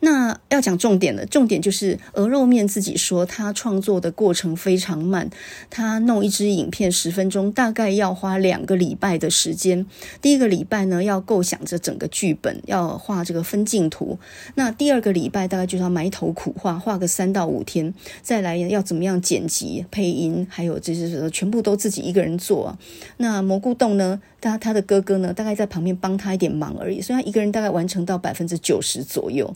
[0.00, 5.28] 那要讲重点了，重点就是鹅肉面自己说，他创作的过程非常慢，
[5.70, 9.86] 他弄一支影片十分钟，大概要花两个礼拜的时间。
[10.20, 14.18] 第一个礼拜呢，要构想着整个剧本，要画这个分镜图。
[14.54, 22.78] 那第二个礼拜大概就要埋头苦画，画个三到五天，再来要怎么样剪辑、配音，还有这些全部都自己一个人做。
[23.16, 29.54] 那蘑菇洞呢，他他的哥哥呢，大概在旁边帮他一点忙而已，所以他一个人大概完成到百分之九十左右。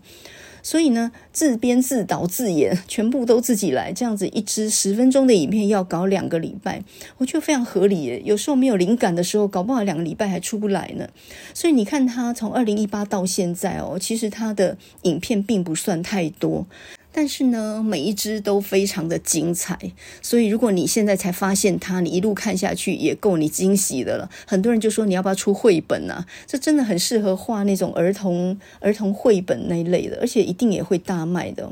[0.63, 6.85] 所以呢，自编自导自演，全部都自己来，这样子一支十分钟的影片要搞两个礼拜，
[7.17, 8.21] 我觉得非常合理。
[8.27, 11.09] 有时候没有灵感的时候，搞不好两个礼拜还出不来呢。
[11.55, 16.67] 所以你看他从二零一八到现在哦，其实他的影片并不算太多。
[17.13, 19.79] 但是呢，每一支都非常的精彩，
[20.23, 24.31] 所以如果你现在才发现它，你一路看下去也够你惊喜的了。
[24.47, 26.25] 很多人就说你要不要出绘本啊？
[26.47, 31.71] 这真的很适合画那种儿童儿童绘本那一类的，而且一定也会大卖的。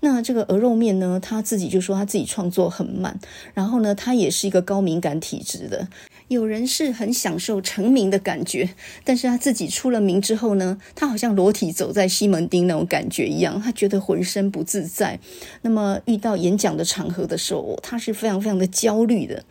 [0.00, 3.18] 那这个鹅肉面呢，他自己就说他自己创作很慢，
[3.54, 5.86] 然后呢，他也是一个高敏感体质的。
[6.28, 8.68] 有人是很享受成名的感觉，
[9.02, 15.18] 但是他自己出了名之后呢，他好像裸体走在西门町那种感觉一样，他觉得浑身不自在。
[15.62, 19.42] 那么遇到演讲的场合的时候，他是非常非常的焦虑的。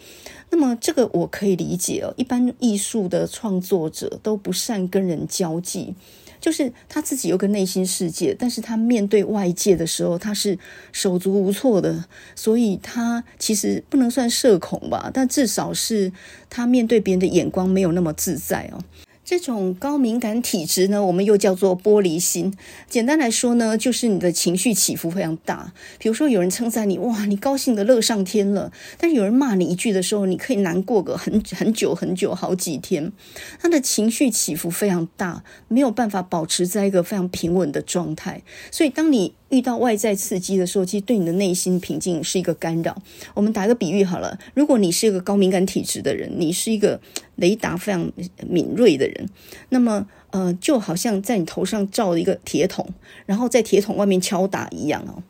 [0.50, 5.94] 那么这个我可以理解哦，一般艺术的创作者都不善跟人交际。
[6.40, 10.58] 就是他自己有个内心世界，但是他面对外界的时候，他是
[10.92, 16.12] 手足无措的，所以他其实不能算社恐吧，但至少是
[16.50, 18.84] 他面对别人的眼光没有那么自在哦。
[19.28, 22.54] 这种高敏感体质呢，我们又叫做玻璃心。
[22.88, 25.74] 简单来说呢，就是你的情绪起伏非常大。
[26.00, 33.12] 比如说，有人称赞你，哇，你高兴得乐上天了；但是有人骂你一句的时候，你可以难过个很很久很久，好几天。
[33.60, 38.42] 他的情绪起伏非常大，没有办法保持在一个非常平稳的状态。
[38.72, 42.96] 所以，当你遇到外在刺激的时候，其实对你的内心平静是一个干扰。
[43.34, 47.00] 我们打个比喻好了，如果你是一个高敏感体质的人，你是一个
[47.36, 48.12] 雷达非常
[48.48, 49.30] 敏锐的人，
[49.70, 52.88] 那么呃，就好像在你头上罩了一个铁桶，
[53.26, 55.24] 然后在铁桶外面敲打一样哦。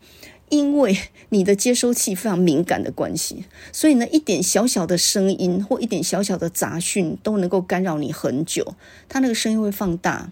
[0.49, 0.97] 因为
[1.29, 8.75] 你的接收器非常敏感的关系，所以呢，一点小小的声音或一点小小的杂讯都能够干扰你很久，
[9.09, 10.31] 它那个声音会放大。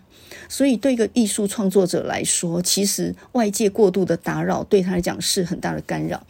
[0.49, 6.25] 所以，对一个艺术创作者来说，其实外界过度的打扰对他来讲是很大的干扰。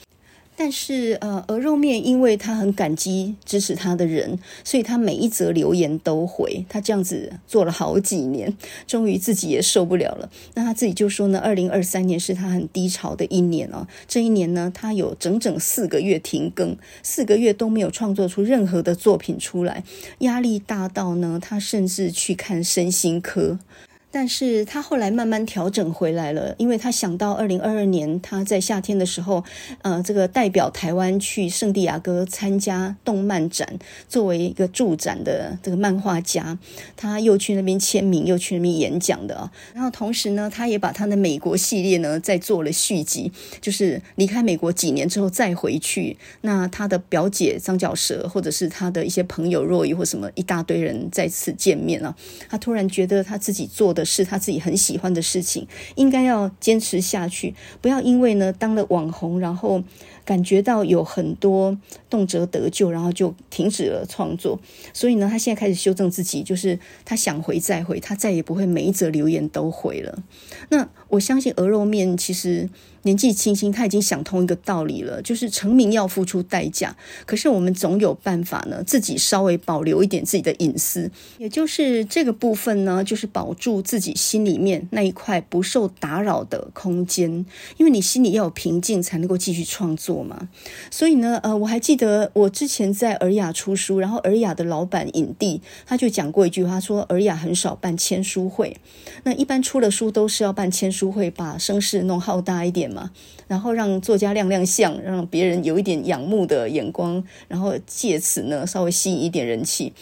[0.57, 6.65] 但是，呃，鹅肉面因为他很感激支持他的人，所以他每一则留言都回。
[6.69, 8.55] 他这样子做了好几年，
[8.87, 10.29] 终于自己也受不了了。
[10.53, 13.85] 那他自己就说呢，二零二三年是他很低潮的一年哦。
[14.07, 19.83] 这一年呢，他有整整四个月停更，四个月都没有创作出任何的作品出来，
[20.19, 23.59] 压力大到呢，他甚至去看身心科。
[24.17, 29.43] 但是他后来慢慢调整回来了，因为他想到二零二二年他在夏天的时候，
[29.81, 36.57] 呃，这个代表台湾去圣地亚哥参加动漫展，作为一个驻展的这个漫画家，
[36.95, 39.51] 他又去那边签名，又去那边演讲的。
[39.73, 52.15] 然后同时呢，他也把他的美国系列呢再做了续集，就是离开美国几年之后再回去，那他的表姐张角蛇或者是他的一些朋友若伊或什么一大堆人再次见面了，
[52.47, 54.04] 他突然觉得他自己做的。
[54.05, 59.83] 是他自己很喜欢的事情，应该要坚持下去，不要因为呢当了网红，然后
[60.23, 61.77] 感觉到有很多
[62.09, 64.59] 动辄得救，然后就停止了创作。
[64.93, 70.23] 所以呢，他现在开始修正自己，就是他想回再回，他再也不会每一则留言都回了。
[70.69, 72.69] 那我相信鹅肉面其实。
[73.05, 76.95] 年纪轻轻，他已经想通一个道理了，就是成名要付出代价。
[77.27, 87.45] 可是我们总有办法呢，自己稍微保留一点自己的隐私，也就是这个部分呢，就是保住自己心里面那一块不受打扰的空间。
[87.77, 90.49] 因为你心里要有平静，才能够继续创作嘛。
[90.89, 98.75] 所以呢，呃，我还记得我之前在尔雅出书，然后尔雅的老板影帝他就讲过一句话，说尔雅很少办签书会，
[99.23, 102.94] 那一般出了书都是要办签书会，把声势弄浩大一点。
[103.47, 109.93] 然后让作家亮亮相，让别人有一点仰慕的眼光，然后借此呢稍微吸引一点人气。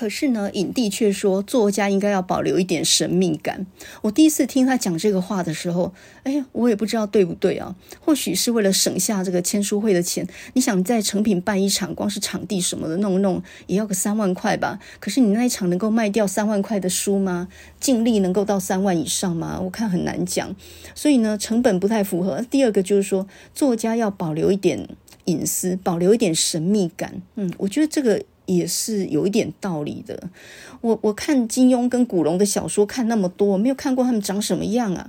[0.00, 3.66] 可是呢，影帝却说作家应该要保留一点神秘感。
[4.00, 7.76] 我第一次听他讲这个话的时候，哎，我也不知道对不对啊。
[8.00, 10.26] 或许是为了省下这个签书会的钱。
[10.54, 14.78] 你想在成品办一场，光是场地什么的弄弄，也要个三万块吧？
[15.00, 17.48] 可是你那一场能够卖掉三万块的书吗？
[17.78, 19.60] 净利能够到三万以上吗？
[19.60, 20.56] 我看很难讲。
[20.94, 22.40] 所以呢，成本不太符合。
[22.50, 24.88] 第二个就是说，作家要保留一点
[25.26, 27.20] 隐私，保留一点神秘感。
[27.34, 28.24] 嗯，我觉得这个。
[28.56, 30.28] 也是有一点道理的。
[30.80, 35.08] 我我看金庸跟古龙的小说看那么多，没有看过他们长什么样啊。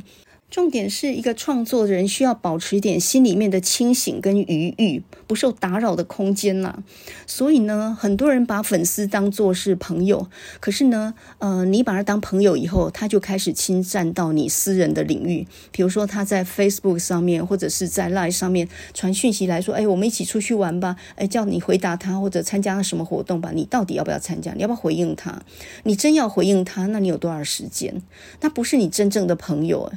[0.51, 6.83] 重点是一个创作人需要保持点心里面的清醒跟余裕，不受打扰的空间啦。
[7.25, 10.27] 所以呢，很多人把粉丝当作是朋友，
[10.59, 15.47] 可是呢，呃，你把他当朋友以后，他就开始侵占到你私人的领域。
[15.71, 23.51] 比如说他在 Facebook 上面或者是在 Line 上面传讯息来说：“哎，我们一起出去玩吧。”哎，叫你回答他或者参加什么活动吧。
[23.55, 24.51] 你到底要不要参加？
[24.51, 25.41] 你要不要回应他？
[25.83, 28.01] 你真要回应他，那你有多少时间？
[28.41, 29.89] 那不是你真正的朋友。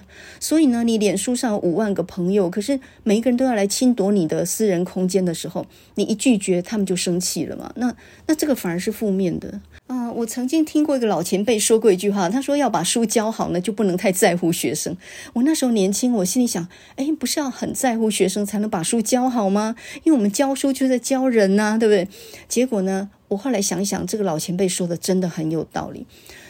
[0.45, 7.73] 所以呢，你脸书上有五万个朋友，可是每一个人都要来侵夺你的私人空间的时候，你一拒绝，他们就生气了嘛？
[7.77, 10.13] 那那这个反而是负面的啊！
[10.13, 14.95] 我曾经听过一个老前辈说过一句话，他说要把书教好呢，就不能太在乎学生。
[15.33, 19.75] 我那时候年轻，我心里想，哎，不是要很在乎学生才能把书教好吗？
[20.03, 22.07] 因为我们教书就在教人呐，对不对？
[22.47, 26.07] 结果呢，我后来想想，这个老前辈说的真的很有道理。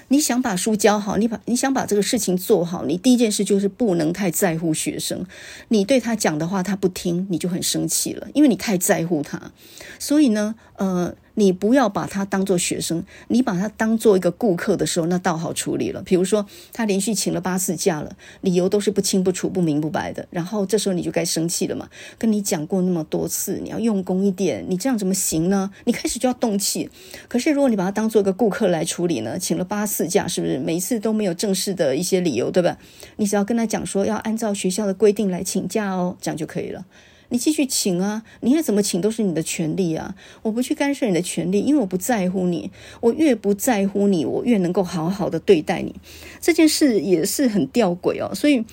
[0.08, 5.24] 你想把书教好，你把你想把这个事情做好，你第一件事就是不能太在乎学生。
[5.68, 9.52] 你对他讲的话他不听，你就很生气了，因为你太在乎他。
[9.98, 11.14] 所以呢，呃。
[11.34, 16.02] 你不要把他当做学生，你把他当做一个顾客的时候，那倒好处理了。
[16.02, 21.88] 比如说，他连续请了八次假了，理由都是不清不楚、不明不白的，然后这时候你就该生气了嘛。
[22.18, 25.70] 跟你讲过那么多次，你要用功一点，你这样怎么行呢？
[25.84, 26.88] 你开始就要动气。
[27.28, 32.78] 可是如果你把他当做一个顾客来处理呢，请了八次假，是不是每一次都没有正式的一些理由，对吧？
[33.16, 36.84] 你只要跟他讲说要按照学校的规定来请假哦，这样就可以了。
[37.30, 42.70] 你继续请啊，你要怎么请都是你的权利啊，我不去干涉你的权利，因为我不在乎你。
[43.00, 45.94] 我越不在乎你，我越能够好好的对待你。
[46.40, 48.34] 这件事也是很吊诡哦。
[48.34, 48.64] 所以，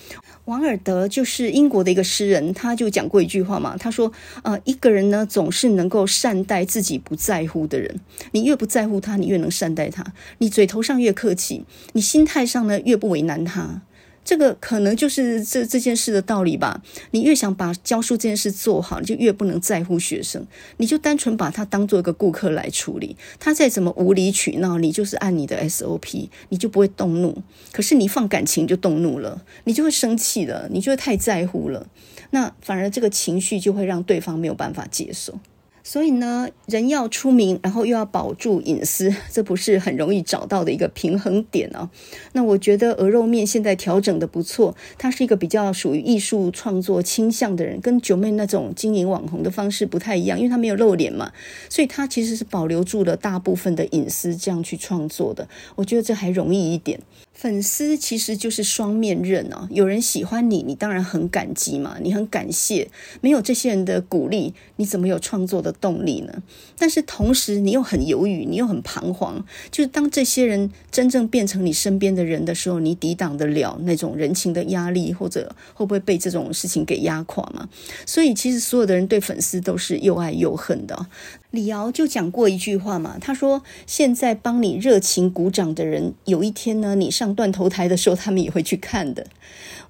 [0.44, 4.12] 王尔德就是英国的一个诗人，他就讲过一句话嘛，他说：
[4.42, 8.00] 呃，一个人呢，总是能够善待自己不在乎的人。
[8.32, 10.12] 你越不在乎他，你越能善待他。
[10.38, 13.82] 你嘴头上越客气，你心态上呢，越不为难他。
[14.24, 16.82] 这个可能就是这这件事的道理吧。
[17.10, 23.16] 你越想把教书这件事做好，你就越不能在乎学生，你就单纯把他当做一个顾客来处理。
[23.40, 27.42] 他再怎么无理取闹，你就是按你的 SOP，你就不会动怒。
[27.72, 31.88] 可是你放感情就动怒了，你就会生气了，你就会太在乎了。
[32.30, 35.38] 那反而这个情绪就会让对方没有办法接受。
[35.84, 41.90] 所以呢，人要出名，然后又要保住隐私， 这不是很容易找到的一个平衡点哦。
[42.32, 51.32] 那我觉得鹅肉面现在调整得不错，他是一个比较属于艺术创作倾向的人，跟九妹那种经营网红的方式不太一样，因为他没有露脸嘛，
[51.68, 55.48] 所以他其实是保留住了大部分的隐私，这样去创作的。
[55.74, 57.00] 我觉得这还容易一点。
[57.32, 62.88] 粉丝其实就是双面刃哦，有人喜欢你，你当然很感激嘛，你很感谢，
[63.20, 66.42] 没有这些人的鼓励，你怎么有创作的的动力呢？
[66.76, 69.44] 但是同时你又很犹豫，你又很彷徨。
[69.70, 77.68] 就是当这些人真正变成你身边的人的时候，你抵挡得了那种人情的压力，或者会不会被这种事情给压垮嘛？
[78.04, 81.06] 所以其实所有的人对粉丝都是又爱又恨的。
[81.52, 89.26] 李敖就讲过一句话嘛，他说：“现在帮你热情鼓掌的人，有一天呢，你上断头台的时候，他们也会去看的。”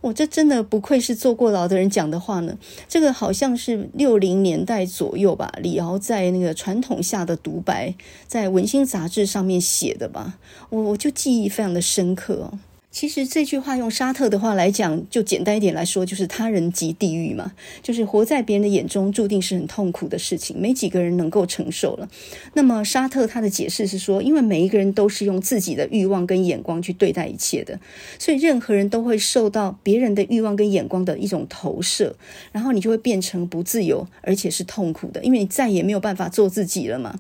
[0.03, 2.59] 我这真的不愧是坐过牢的人讲的话呢。
[2.89, 7.95] 这个好像是六零年代左右吧，李敖在那个传统下的独白，
[8.27, 10.39] 在《文心》杂志上面写的吧，
[10.71, 12.51] 我我就记忆非常的深刻。
[12.93, 22.07] 其实这句话用沙特的话来讲，就简单一点来说，就是他人即地狱嘛，就是活在别人的眼中，注定是很痛苦的事情，没几个人能够承受了。
[22.53, 27.81] 那么沙特他的解释是说，因为每一个人都是用自己的欲望跟眼光去对待一切的，
[28.19, 32.15] 所以任何人都会受到别人的欲望跟眼光的一种投射，
[32.53, 37.19] 然后你就会变成不自由，而且是痛苦的，因为你再也没有办法做自己了嘛。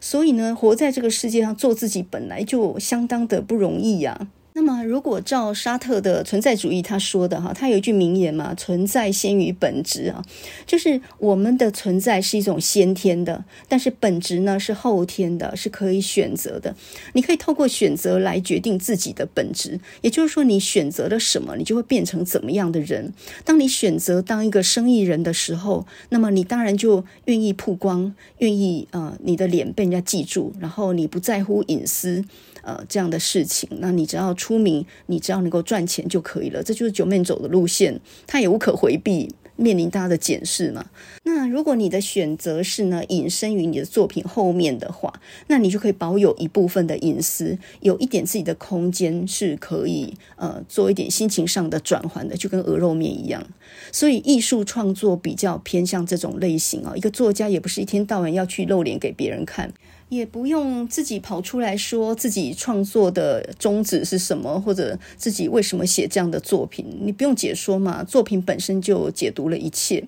[0.00, 4.28] 所以呢，活在这个世界上做自己本来就相当的不容易呀。
[4.52, 10.22] 那么，如果照沙特的存在主义他说的哈，他有一句名言嘛，“存在先于本质”啊，
[10.66, 16.74] 就是我们的存在是一种先天的，但是本质呢是后天的，是可以选择的。
[17.12, 23.14] 你可以透过选择来决定自己的本质，也就是说，你选择了什么，你就会变成怎么样的人。
[23.44, 32.24] 当你选择当一个生意人的时候，那么你当然就愿意曝光，愿意呃，你的脸被人家记住，然后你不在乎隐私。
[32.62, 40.86] 呃，这样的事情，那你只要出名，你只要能够赚钱就可以了，这就是九面走的路线，他也无可回避，面临大家的检视嘛。
[41.24, 45.12] 那如果你的选择是呢，隐身于你的作品后面的话，
[45.48, 53.46] 那你就可以保有一部分的隐私，有一点自己的空间，是可以呃做一点心情上的转换的，就跟鹅肉面一样。
[53.92, 59.72] 所以艺术创作比较偏向这种类型啊，一个作家也不是一天到晚要去露脸给别人看。
[60.10, 70.06] 也不用自己跑出来说自己创作的宗旨是什么，或者自己为什么写这样的作品，你不用解说嘛，作品本身就解读了一切。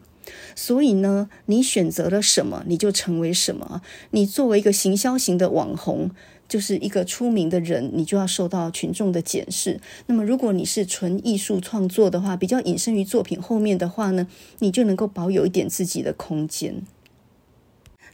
[0.55, 3.80] 所以呢，你选择了什么，你就成为什么。
[4.11, 6.11] 你作为一个行销型的网红，
[6.48, 9.80] 就是一个出名的人，你就要受到群众的检视。
[10.07, 14.26] 那么，如果你是纯艺术创作的话，比较隐身于作品后面的话呢，
[14.61, 16.82] 你就能够保有一点自己的空间。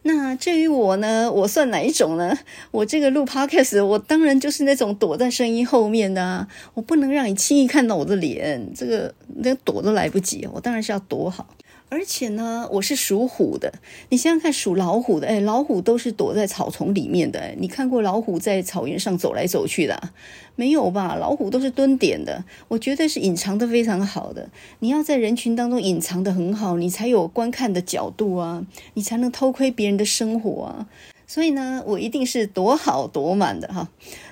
[0.03, 2.39] 那至于我呢，我算哪一种呢？
[2.71, 11.47] 我这个录 podcast，我当然就是那种躲在声音后面的啊，我不能让你轻易看到我的脸，这个连躲都来不及，我当然是要躲好。
[11.91, 13.73] 而且呢，我是属虎的。
[14.11, 17.55] 你想想看，属老虎的，哎，老虎都是躲在草丛里面的。
[17.59, 20.11] 你看过老虎在草原上走来走去的？
[20.55, 21.15] 没有吧？
[21.15, 22.45] 老虎都是蹲点的。
[22.69, 24.51] 我觉得是隐藏的非常好的。
[24.81, 30.87] 你要在人群当中隐藏的很好，你才有观看的角度啊，你才能偷窥别人的生活啊。
[31.29, 33.89] 所以呢，我一定是多好多满的哈。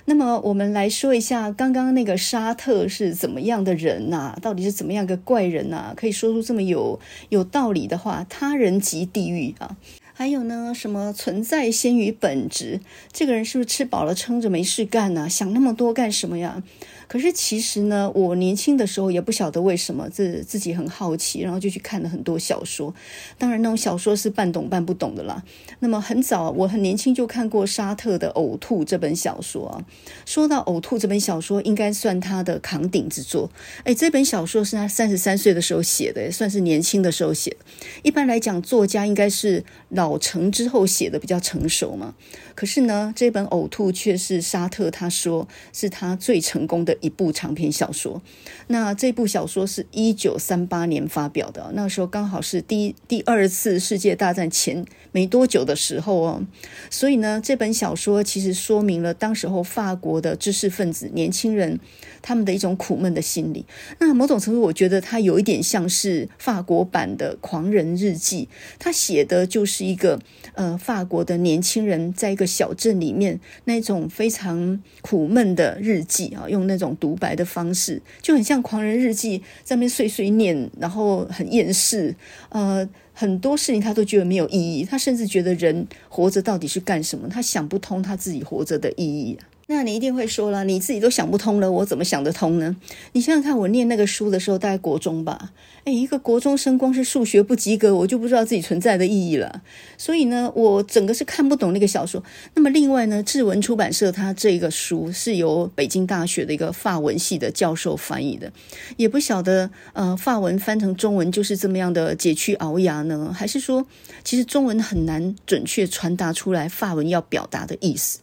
[0.06, 4.34] 那么，我们来说一下刚刚那个沙特是怎么样的人呐？
[4.40, 5.92] 到底是怎么样个怪人呐？
[5.94, 9.76] 可以说出这么有有道理的话，他人即地狱啊。
[10.14, 12.80] 还有呢，什么存在先于本质？
[13.12, 15.28] 这个人是不是吃饱了撑着没事干呢？
[15.28, 16.62] 想那么多干什么呀？
[17.08, 22.94] 可是其实呢，我年轻的时候也不晓得为什么自自己很好奇，然后就去看了很多小说。
[23.38, 25.42] 当然，那种小说是半懂半不懂的啦。
[25.78, 29.84] 那么很早，我很年轻就看过沙特的《呕吐》这本小说啊。
[30.24, 33.50] 说到《呕吐》这本小说，应该算他的扛鼎之作。
[33.84, 37.58] 哎，这本小说是他三十三岁的时候写的，算是年轻的时候写的。
[38.02, 42.14] 一般来讲，作家应该是老成之后写的比较成熟嘛。
[42.56, 46.96] 可是呢，这本《呕吐》却是沙特他说是他最成功的。
[47.02, 48.22] 一部长篇小说，
[48.68, 56.42] 那这部小说是一九三八年发表的，那时候刚好是第第二次世界大战前没多久的时候哦，
[56.90, 61.78] 所以呢，这本小说其实说明了当时候法国的知识分子年轻人
[62.22, 63.66] 他们的一种苦闷的心理。
[64.00, 68.48] 那某种程度，我觉得它有一点像是法国版的《狂人日记》，
[68.78, 70.18] 他写的就是一个
[70.54, 76.86] 呃法国的年轻人在一个小镇里面那种非常苦闷的日记啊，用那种。
[76.98, 79.38] 独白的方式就很像《狂人日记》
[79.68, 82.14] 上面碎碎念，然后很厌世，
[82.48, 87.28] 呃，很多事情他都觉得没有意义，他甚至觉得人活着到底是干什么？
[87.28, 89.36] 他想不通他自己活着的意义。
[89.68, 92.76] 那你一定会说了，你自己都想不通了，我怎么想得通呢？
[93.12, 95.50] 你想想看，我念那个书的时候，大概国中吧。
[95.82, 99.62] 诶，一个国中生光是数学不及格，我就不知道自己存在的意义了。
[99.98, 102.22] 所以呢，我整个是看不懂那个小说。
[102.54, 108.52] 那么另外呢，志文出版社它这个书是由北京大学的一个法文系的教授翻译的，
[108.96, 113.84] 也不晓得呃，法文翻成中文就是这么样的解屈熬牙呢，还是说
[114.22, 118.20] 其实中文很难准确传达出来法文要表达的意思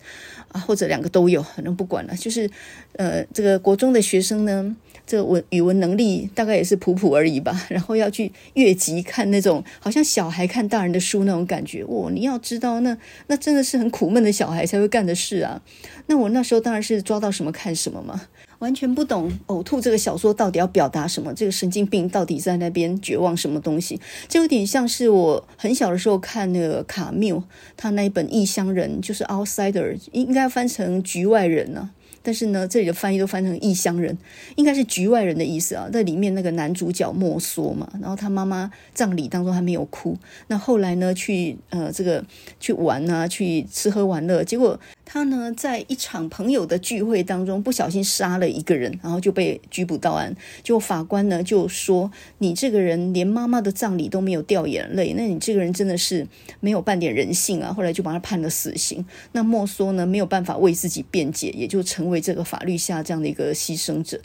[0.54, 2.50] 啊，或者两个都有，反正不管了，就是
[2.94, 4.74] 呃，这个国中的学生呢。
[5.06, 12.10] 这个文语文能力大概也是普普而已吧，然后要去越级看那种好像小孩看大人的书那种感觉，哇！
[12.10, 12.98] 你要知道，那
[13.28, 15.62] 那真的是很苦闷的小孩才会干的事啊。
[16.08, 18.30] 那我那时候当然是抓到什么看什么嘛，
[18.64, 24.00] 完全不懂呕吐这个小说到底要表达什么，这个神经病到底在那边绝望什么东西，
[24.30, 27.44] 就有点像是我很小的时候看那个卡缪
[27.76, 31.90] 他那一本《异乡人》，就是 outsider，应该翻成局外人呢、
[32.22, 34.18] 但是呢，这里的翻译都翻成异乡人，
[34.56, 35.90] 应该是局外人的意思啊。
[35.92, 42.24] 在里面那个男主角莫梭嘛，然后他妈妈葬礼当中还没有哭，那后来呢，去呃这个
[42.62, 44.80] 去玩啊，去吃喝玩乐，结果。
[45.14, 50.36] 他呢，在一场朋友的聚会当中不小心杀了一个人，然后就被拘捕到案。
[50.64, 56.26] 就法官呢就说：“你这个人连妈妈的葬礼都没有掉眼泪，那你这个人真的是
[56.62, 59.06] 没有半点人性啊！”后来就把他判了死刑。
[59.34, 64.20] 那莫梭呢没有办法为自己辩解，也就成为这个法律下这样的一个牺牲者。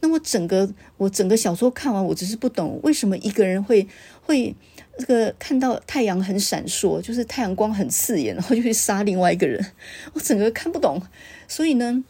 [0.00, 3.88] 那么整个我整个小说看完，我只是不懂为什么一个人会
[4.20, 4.54] 会。
[4.98, 9.64] 这个看到太阳很闪烁，就是太阳光很刺眼，然后就去杀另外一个人，
[10.12, 11.00] 我整个看不懂，
[11.48, 12.04] 所以呢，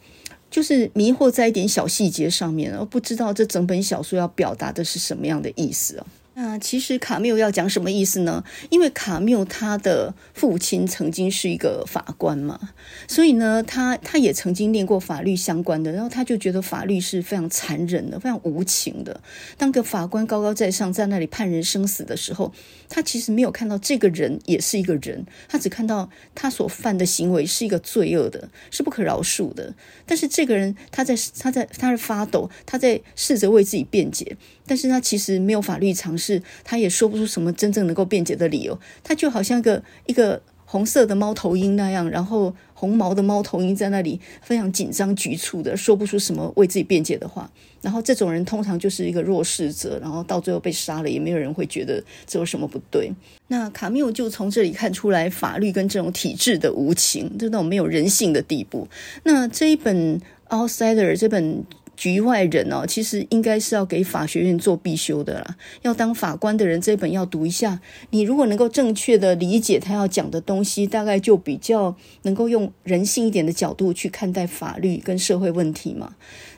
[0.51, 6.05] 就是迷惑在一点小细节上面，而不知道这整本小说要表达的是什么样的意思哦。
[6.37, 8.43] 那其实卡缪要讲什么意思呢？
[8.69, 12.59] 因为卡缪他的父亲曾经是一个法官嘛，
[13.07, 19.21] 所以呢，他他也曾经念过法律相关的，然后他就觉得法律是非常残忍的，非常无情的。
[19.57, 22.51] 当个法官高高在上在那里判人生死的时候，
[22.89, 29.73] 他其实没有看到这个人也是一个人，他只看到他所犯的行为是一个罪恶的，是不可饶恕的。
[30.05, 34.35] 但是这个人他在他在他在发抖，他在试着为自己辩解。
[34.67, 38.77] 但是他其实没有法律常识，是他也说不出什么真正能够辩解的理由。
[39.03, 47.49] 他就好像一个一个红色的猫头鹰那样，然后红毛的猫头鹰在那里非常紧张局促的说不出什么为自己辩解的话。
[47.81, 53.11] 然后这种人通常就是一个弱势者，然后到最后被杀了，也没有人会觉得这有什么不对。
[53.49, 58.87] 那卡缪就从这里看出来法律跟这种体制的无情，就那种没有人性的地步。
[59.23, 60.19] 那这一本
[60.49, 61.63] 《Outsider》这本。
[61.95, 65.57] 局外人哦，其实应该是要给法学院做必修的啦。
[65.81, 67.79] 要当法官的人，这本要读一下。
[68.09, 76.15] 你如果能够正确的理解他要讲的东西，大概就比较能够用人性一点的角度去看待法律跟社会问题嘛。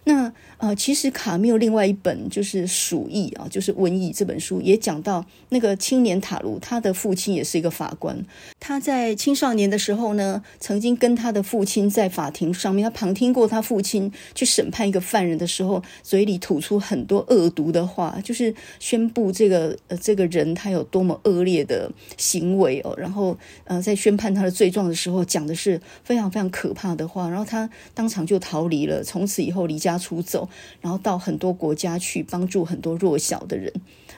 [0.07, 8.17] 那呃，其实卡缪另外一本就是《鼠疫》啊，就是瘟疫这本书也讲到那个青年塔卢，他的父亲也是一个法官。
[8.57, 22.95] 他在青少年的时候呢，曾经跟他的父亲在法庭上面，他旁听过他父亲去审判一个犯人的时候，嘴里吐出很多恶毒的话，就是宣布这个呃这个人他有多么恶劣的行为哦。
[22.97, 27.27] 然后呃，在宣判他的罪状的时候，讲的是非常非常可怕的话。
[27.29, 29.96] 然后他当场就逃离了，从此以后离家。
[29.97, 30.47] 出走，
[30.81, 33.71] 然后到很多国家去帮助很多弱小的人，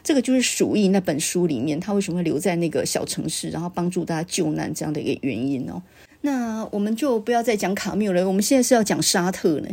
[0.03, 5.82] 这个就是《鼠疫》那本书里面，他为什么会留在那个小城市，然后帮助大家救难这样的一个原因哦。
[6.22, 9.70] 那我们就不要再讲卡缪了，我们现在是要讲沙特呢。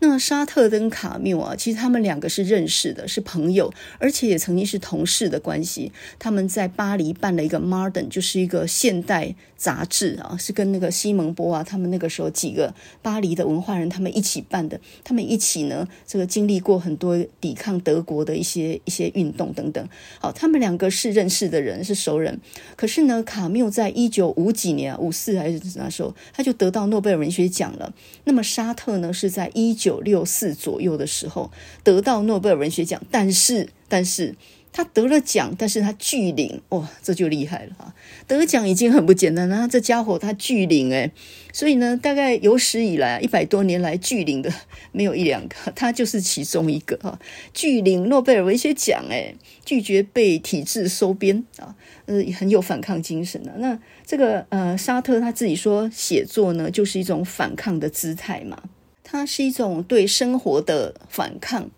[0.00, 5.92] 那沙特跟卡缪啊，其实他们两个是认识的，是朋友，而且也曾经是同事的关系。
[6.18, 14.80] 他们在巴黎办了一个《Modern》，就是一个现代杂志啊，是跟那个西蒙波啊，他们那个时候几个巴黎的文化人他们一起办的。
[15.04, 19.88] 他们一起呢，这个经历过很多抵抗德国的一些一些运动等等。
[20.18, 22.40] 好，他们两个是认识的人，是熟人。
[22.74, 27.92] 可是呢，卡缪在一九五几年，五四还是那时候，他就得到诺贝尔文学奖了。
[28.24, 31.50] 那么沙特呢，是在一九六四左右的时候
[31.82, 34.34] 得到诺贝尔文学奖，但是，但是。
[34.76, 37.94] 他得了奖，但是他拒领，哇，这就厉害了哈！
[38.26, 41.12] 得奖已经很不简单了，这家伙他拒领诶，
[41.52, 44.52] 所以呢，大概有史以来一百多年来拒领的
[44.90, 47.16] 没有一两个，他就是其中一个哈，
[47.52, 53.52] 拒领诺贝尔文学奖诶，拒绝被体制收编啊，呃，很有反抗精神的。
[53.58, 58.60] 那这个呃，沙特他自己说，写作呢就是一种反抗的姿态嘛，
[59.04, 61.70] 它是一种对生活的反抗。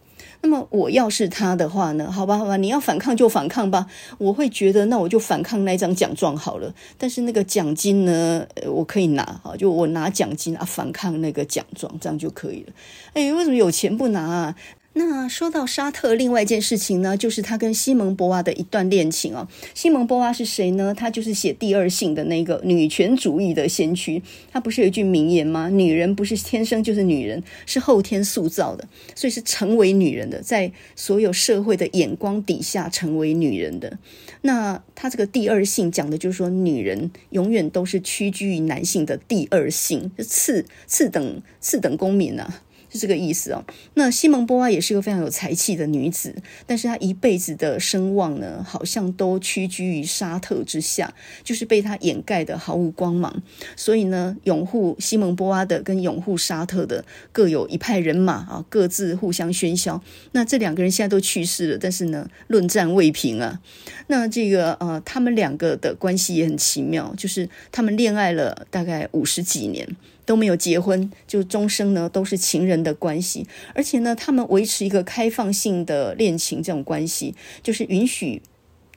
[0.46, 2.08] 那么我要是他的话呢？
[2.08, 3.84] 好吧，好吧，你要反抗就反抗吧。
[4.16, 6.72] 我会觉得，那我就反抗那张奖状好了。
[6.96, 12.72] 但是那个奖金呢，我可以拿啊，就我拿奖金啊，反抗那个奖状，这样就可以了。
[13.12, 14.54] 哎，为什么有钱不拿啊？
[14.98, 19.46] 那说到沙特，另外一件事情呢，就是他跟西蒙波娃的一段恋情哦。
[19.74, 20.94] 西蒙波娃是谁呢？
[20.96, 24.22] 他就是写《第二性》的那个女权主义的先驱。
[24.50, 25.68] 他不是有一句名言吗？
[25.68, 33.98] 女人不是天生就是女人，是后天塑造的，所以是成为女人的，在所有社会的眼光底下成为女人的。
[34.40, 42.62] 那他这个第二性讲的就是说，女人永远都是屈居于男性的第二性，是次次等次等公民啊。
[42.96, 43.62] 是这个意思哦。
[43.94, 46.34] 那西蒙波娃也是个非常有才气的女子，
[46.66, 51.12] 但是她一辈子的声望呢，好像都屈居于沙特之下，
[51.44, 53.42] 就是被她掩盖的毫无光芒。
[53.76, 60.02] 所以呢，拥护西蒙波娃的跟拥护沙特的各有一派人马啊，各自互相喧嚣。
[60.32, 63.60] 那这两个人现在都去世了，但是呢，论战未平啊。
[64.06, 69.86] 那这个呃，他们两个的关系也很奇妙，就是他们恋爱了大概五十几年。
[70.26, 78.42] 都没有结婚，就终生呢都是情人的关系，而且呢，他们维持一个开放性的恋情这种关系，就是允许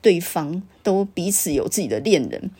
[0.02, 2.50] 对方都彼此有自己的恋人。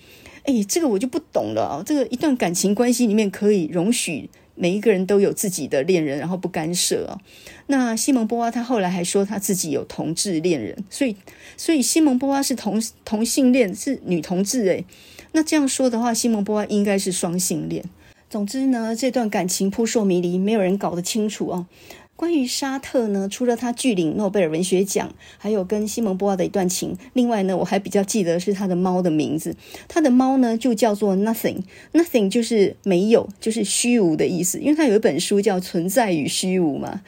[0.44, 1.82] 哎，这个我就不懂了啊！
[1.84, 7.20] 这个一段感情关系里面可以容许每一个人都有自己的恋人，然后不干涉啊？
[7.66, 11.14] 那西蒙波娃他后来还说他自己有同志恋人，所以
[11.58, 14.84] 所以西蒙波娃是同同性恋，是女同志诶。
[15.32, 17.84] 那这样说的话，西蒙波娃应该是双性恋。
[18.30, 21.66] 总之呢，这段感情扑朔迷离，没有人搞得清楚哦。
[22.14, 29.56] 关于沙特呢，除了他拒领诺贝尔文学奖，还有跟西蒙波娃的一段情，另外呢，我还比较记得是他的猫的名字。
[29.88, 34.60] 他的猫呢就叫做 Nothing，Nothing 就是没有，就是虚无的意思。
[34.60, 37.02] 因为他有一本书叫《存在与虚无》嘛。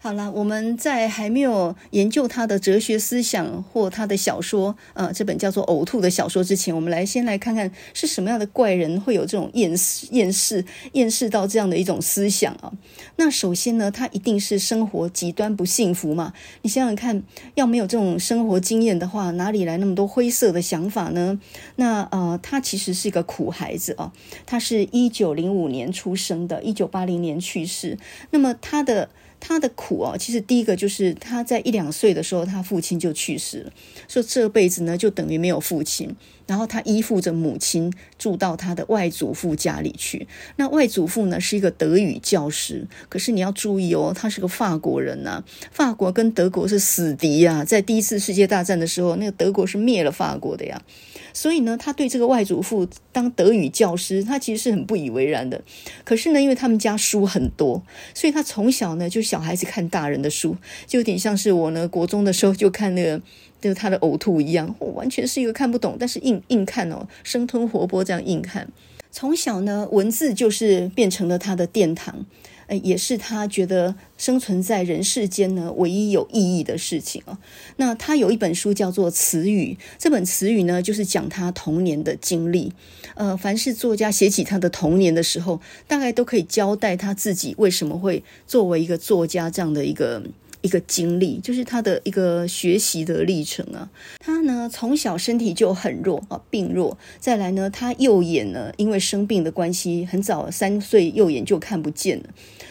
[0.00, 12.72] 好了，我们在还没有研究他的哲学思想或他的小说，呃，这本叫做《呕吐》的小说之前，我们来先来看看是什么样的怪人会有这种厌世、厌世、厌世到这样的一种思想啊。
[13.16, 16.32] 那首先呢，他一定是生活极端不幸福嘛。
[16.62, 17.20] 你想想看，
[17.56, 21.40] 要没有这种生活经验的话，哪里来那么多灰色的想法呢？
[21.74, 24.12] 那呃，他其实是一个苦孩子啊。
[24.46, 27.98] 他是一九零五年出生的，一九八零年去世。
[28.30, 29.08] 那么他的。
[29.40, 33.72] 他的苦哦，其实第一个就是他在一两岁的时候，他父亲就去世了，
[34.08, 36.14] 说这辈子呢就等于没有父亲。
[36.46, 40.26] 然后他依附着母亲住到他的外祖父家里去。
[40.56, 50.80] 那外祖父呢是一个德语教师，可是你要注意哦，他是个法国人呐、法国跟德国是死敌呀、啊，在第一次世界大战的时候，那个德国是灭了法国的呀。
[51.40, 55.62] 所以呢，他对这个外祖父当德语教师，他其实是很不以为然的。
[56.02, 57.80] 可是呢，因为他们家书很多，
[58.12, 60.56] 所以他从小呢就小孩子看大人的书，
[60.88, 63.22] 就有点像是我呢国中的时候就看那个。
[63.60, 68.68] 就是他的呕吐一样，我完全是一个看不懂，但是硬硬看哦，生吞活剥这样硬看。
[69.10, 72.24] 从小呢，文字就是变成了他的殿堂，
[72.68, 77.36] 呃，也是他觉得生存在人世间呢唯一有意义的事情哦。
[77.76, 82.72] 那他有一本书叫做《词语》，这本《词语》呢就是讲他童年的经历。
[83.14, 90.22] 呃，凡是作家写起他的童年的时候，大概都可以交代他自己为什么会作为一个作家这样的一个。
[90.68, 93.88] 一个经历，就是他的一个学习的历程啊。
[94.20, 96.98] 他呢从小身体就很弱啊，病弱。
[97.18, 102.24] 再来呢，他右眼呢因为生病的关系，很早三岁右眼就看不见了。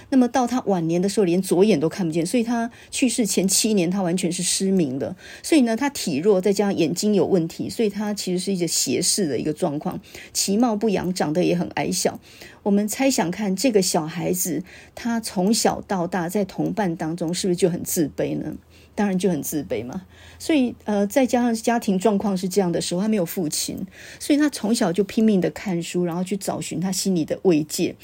[0.09, 5.15] 那么到他晚年的时候，连左眼都看不见，所以他去世前七年，他完全是失明的。
[5.43, 9.99] 所以呢，他体弱，再加上眼睛有问题，所以他其实是一个斜视的一个状况，
[10.31, 12.19] 其貌不扬，长得也很矮小。
[12.63, 14.63] 我们猜想看，这个小孩子
[14.95, 18.55] 他从小到大在同伴当中，是不是就很自卑呢？
[18.95, 20.05] 当然就很自卑嘛。
[20.39, 23.77] 所以，呃，再加上家庭状况是这样的时候，他没有父亲，
[24.19, 27.95] 所以他从小就拼命的看书，然后去找寻他心里的慰藉。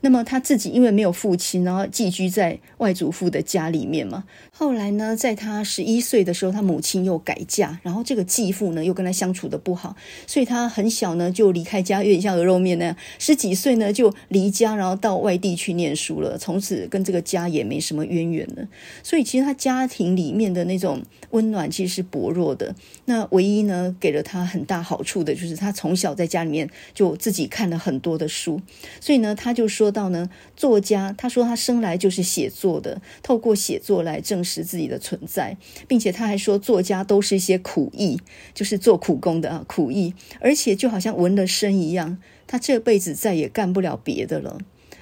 [0.00, 4.24] 那么他自己因为没有父亲，然后寄居在外祖父的家里面嘛。
[4.50, 9.94] 后来呢，在他十一岁的时候，他母亲又改嫁，然后这个继父呢又跟他相处的不好，
[10.26, 12.96] 所以他很小呢就离开家，有点像鹅肉面那样。
[13.18, 18.66] 十几岁呢就离家，然后到外地去念书了，从此跟这个家也没什么渊源了。
[19.02, 22.74] 所以其实他家庭里面的那种温暖其是薄弱的。
[23.04, 28.60] 那唯一呢给了他很大好处的就是他从小在家里面就自己看了很多的书，
[29.00, 29.92] 所以呢他就说。
[29.92, 35.54] 到呢，作家他说他生来就是写作的，透过写作来证实自己的存在，
[35.86, 38.18] 并且他还说作家都是一些苦役，
[38.54, 42.16] 就是做苦工的啊，苦役，而且就好像纹了身一样，
[42.46, 44.56] 他这辈子再也干不了别的了。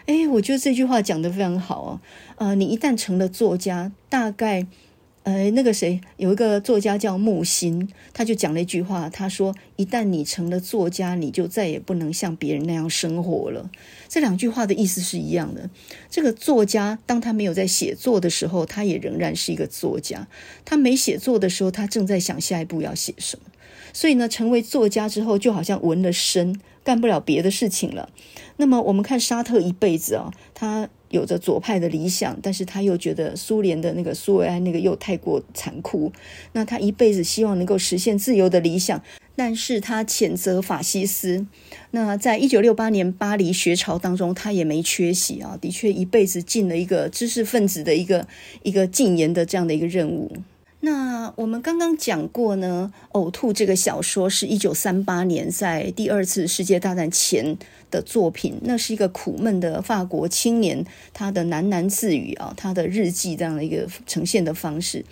[0.07, 2.01] 诶，我觉得这句话讲得非常好哦。
[2.39, 4.67] 呃，你一旦成了作家，大概
[5.23, 13.71] 呃，那个谁，有一个作家叫木心，他就讲了一句话，他说：“一旦你成了作家，你就再也不能像别人那样生活了。”
[14.09, 15.69] 这两句话的意思是一样的。
[16.11, 20.27] 这个作家，当他没有在写作的时候，他也仍然是一个作家；
[20.65, 23.45] 他没写作的时候，他正在想下一步要写什么。
[23.93, 28.09] 所以呢，成为作家之后，就好像纹了身，干不了别的事情了。
[28.57, 30.89] 那么，我们看沙特一辈子啊，他。
[31.11, 36.13] 有着左派的理想，但是他又觉得苏联的那个苏维埃那个又太过残酷，
[36.53, 39.03] 那他一辈子希望能够实现自由的理想，
[39.37, 41.47] 但是他谴责法西斯。
[41.91, 48.27] 那在一九六八年巴黎学潮当中，他也没缺席啊，的确一辈子尽了一个知识分子的一个
[48.63, 50.31] 一个禁言的这样的一个任务。
[50.83, 57.59] 那我们刚刚讲过呢，《呕吐》这个小说是一九三八年在第二次世界大战前
[57.91, 65.05] 的作品，那是一个苦闷的法国青年他的喃喃自语啊，他的日记这样的一个呈现的方式。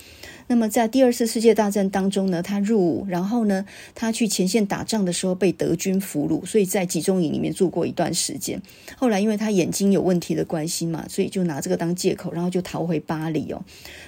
[0.49, 8.61] 那么在第二次世界大战当中呢，他入伍，然后呢，他去前线打仗的时候被德军俘虏，所以在集中营里面住过一段时间。
[8.97, 13.63] 后来因为他眼睛有问题的关系嘛，所以就拿这个当借口，然后就逃回巴黎哦。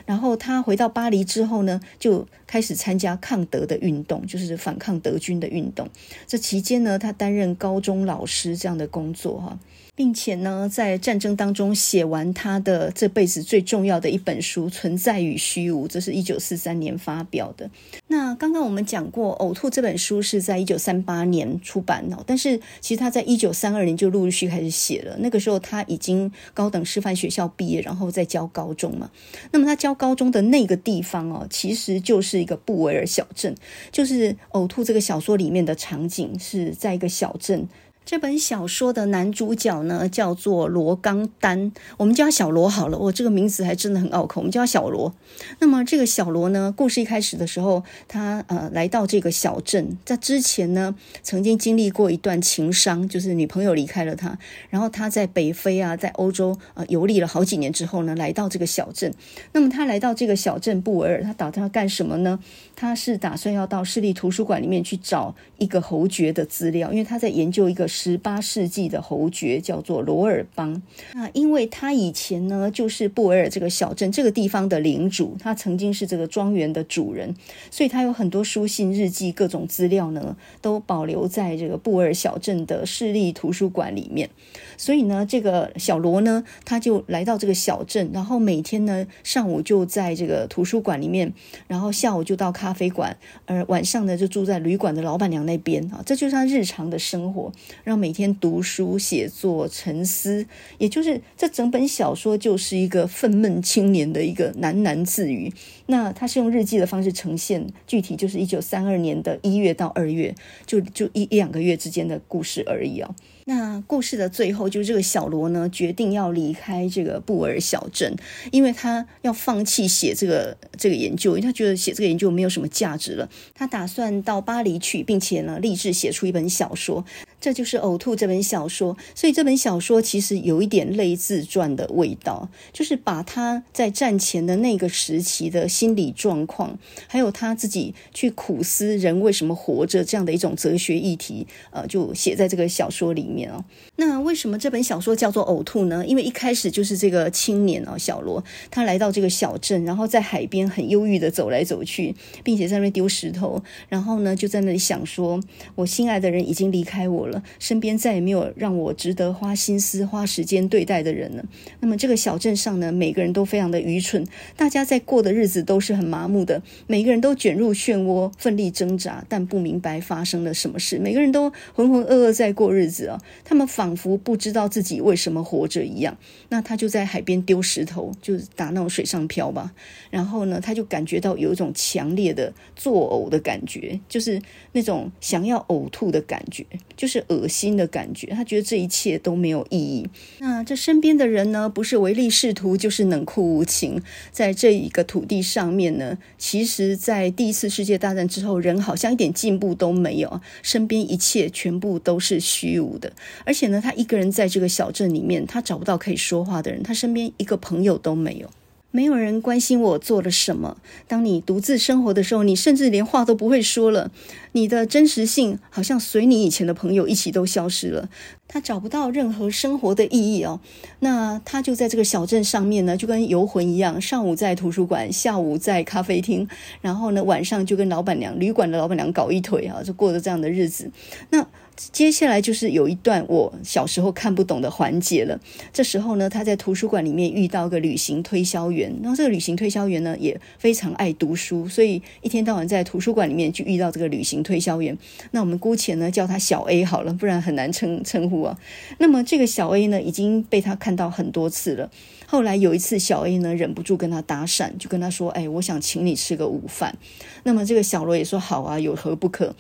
[0.07, 5.89] 然后他回到巴黎之后呢，就开始参加抗德的运动，就是反抗德军的运动。
[6.27, 9.59] 这期间呢，他担任高中老师这样的工作哈。
[9.95, 17.71] 并且呢，在战争当中写完他的这辈子最重要的一本书《存在与虚无》，这是一九四三年发表的。
[18.09, 25.17] 那刚刚我们讲过，《呕吐》这本书是在一九三八年出版的，但是其实他在一九三二年就陆陆续续开始写了。
[25.19, 29.11] 那个时候他已经高等师范学校毕业，然后再教高中嘛。
[29.53, 33.55] 那么他教高中的那个地方哦，其实就是一个布维尔小镇，
[33.93, 37.69] 就是《呕吐》这个小说里面的场景是在一个小镇。
[38.05, 42.99] 这本小说的男主角呢，叫做罗刚丹，我们叫他小罗好了。
[42.99, 45.15] 我这个名字还真的很拗口，我们叫他小罗。
[45.61, 54.37] 那么这个小罗呢，故事一开始的时候，他呃来到这个小镇，在之前呢，曾经经历过一段情伤，就是女朋友离开了他，
[54.71, 59.15] 然后他在北非啊，在欧洲呃游历了好几年之后呢，来到这个小镇。
[59.53, 62.41] 那么他来到这个小镇布维尔，他打算要干什么呢？
[62.75, 67.89] 他是打算要到市立图书馆里面去找一个侯爵的资料，因为他在研究一个。
[68.01, 70.81] 十八世纪的侯爵叫做罗尔邦，
[71.13, 77.35] 那因为他以前呢就是布维尔这个小镇这个地方的领主，他曾经是这个庄园的主人，
[77.71, 84.31] 所以他有很多书信、日记、各种资料呢，都保留在这个布维尔小镇的市立图书馆里面。
[84.79, 91.35] 所以呢，这个小罗呢，他就来到这个小镇，然后每天呢上午就在这个图书馆里面，
[91.67, 97.53] 然后下午就到咖啡馆，而晚上呢就住在旅馆的老板娘那边啊，这就是他日常的生活。
[97.83, 100.47] 让每天读书、写作、沉思，
[100.79, 105.53] 也就是这整本小说就是一个愤懑青年的一个喃喃自语。
[105.87, 110.35] 那他是用日记的方式呈现，具体就是一九三二年的一月到二月，
[110.65, 113.15] 就就一两个月之间的故事而已哦。
[113.51, 118.15] 那故事的最后，就是这个小罗呢，决定要离开这个布尔小镇，
[118.53, 123.29] 因为他要放弃写这个这个研究，因为他觉得写这个研究没有什么价值了。
[123.53, 127.05] 他打算到巴黎去，并且呢，立志写出一本小说。
[127.41, 136.79] 这就是《呕吐》这本小说，所以这本小说其实有一点类自传的味道，就是把他在战前的那个时期的心理状况，
[137.09, 143.65] 还有他自己去苦思人为什么活着这样的一种哲学议题，呃，就写在这个小说里面哦。
[143.97, 146.05] 那为什么这本小说叫做《呕吐》呢？
[146.07, 152.15] 因为一开始就是这个青年哦，小罗，他来到这个小镇，然后在海边很忧郁的走来走去，
[152.45, 155.43] 并且在那边丢石头，然后呢就在那里想说，
[155.75, 157.30] 我心爱的人已经离开我了。
[157.31, 161.45] 了身边再也没有让我值得花心思、花时间对待的人了。
[161.81, 164.27] 那么这个小镇上呢，每个人都非常的愚蠢，
[164.57, 170.99] 大家在过的日子都是很麻木的，每个人都卷入漩涡，奋力挣扎，但不明白发生了什么事。
[170.99, 176.17] 每个人都浑浑噩噩在过日子啊，他们仿佛不知道自己为什么活着一样。
[176.49, 179.73] 那他就在海边丢石头，就打那种水上漂吧。
[180.11, 184.41] 然后呢，他就感觉到有一种强烈的作呕的感觉，就是
[184.73, 186.65] 那种想要呕吐的感觉，
[186.97, 187.20] 就是。
[187.29, 190.09] 恶心的感觉，他觉得这一切都没有意义。
[190.39, 194.03] 那这身边的人呢，不是唯利是图，就是冷酷无情。
[194.31, 203.13] 在这一个土地上面呢，其实，在第一次世界大战之后，人好像一点进步都没有，身边一切全部都是虚无的。
[203.45, 208.51] 而且呢，他一个人在这个小镇里面，他找不到可以说话的人，他身边一个朋友都没有。
[208.91, 210.77] 没有人关心我做了什么。
[211.07, 214.11] 当你独自生活的时候，你甚至连话都不会说了。
[214.53, 218.09] 你的真实性好像随你以前的朋友一起都消失了。
[218.49, 220.61] 他找不到任何生活的意义哦。
[220.99, 226.49] 那他就在这个小镇上面呢，就跟游魂一样，上午在图书馆，下午在咖啡厅，
[226.81, 230.91] 然后呢，晚上就跟老板娘、旅馆的老板娘搞一腿啊，就过着这样的日子。
[231.31, 231.47] 那。
[231.93, 235.41] 接下来就是有一段我小时候看不懂的环节了。
[235.73, 244.97] 这时候呢，他在图书馆里面遇到个旅行推销员，然后这个旅行推销员呢也非常爱读书，所以一天到晚在图书馆里面就遇到这个旅行推销员。
[245.31, 248.59] 那我们姑且呢叫他小 A 好了，不然很难称称呼啊。
[248.99, 251.91] 那么这个小 A 呢已经被他看到很多次了。
[252.27, 256.97] 后来有一次，小 A 呢忍不住跟他搭讪，就跟他说：“哎，我想请你吃个午饭。”
[257.43, 259.55] 那么这个小罗也说：“好啊，有何不可？”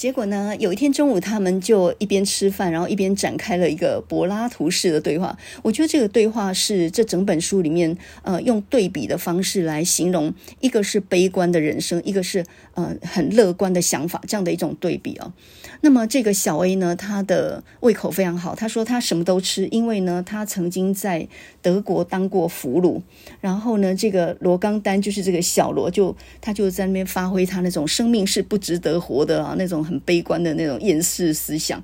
[0.00, 5.36] 结果呢，有一天中午，他们就一边吃饭，然后一边展开了一个柏拉图式的对话。
[5.60, 15.34] 我觉得这个对话是这整本书里面，呃，用对比的方式来形容，一个是悲观的人生，一个是呃很乐观的想法，这样的一种对比哦。
[15.82, 21.28] 那么这个小 A 呢，他的胃口非常好，他说他什么都吃，因为呢，他曾经在
[21.60, 23.02] 德国当过俘虏。
[23.42, 29.86] 然后呢，这个罗刚丹就是这个小罗，就他就在那边发挥他那种生命是不值得活的啊那种。
[29.90, 31.82] 很悲观的那种厌世思想，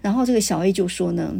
[0.00, 1.34] 然后这个小 A 就说呢，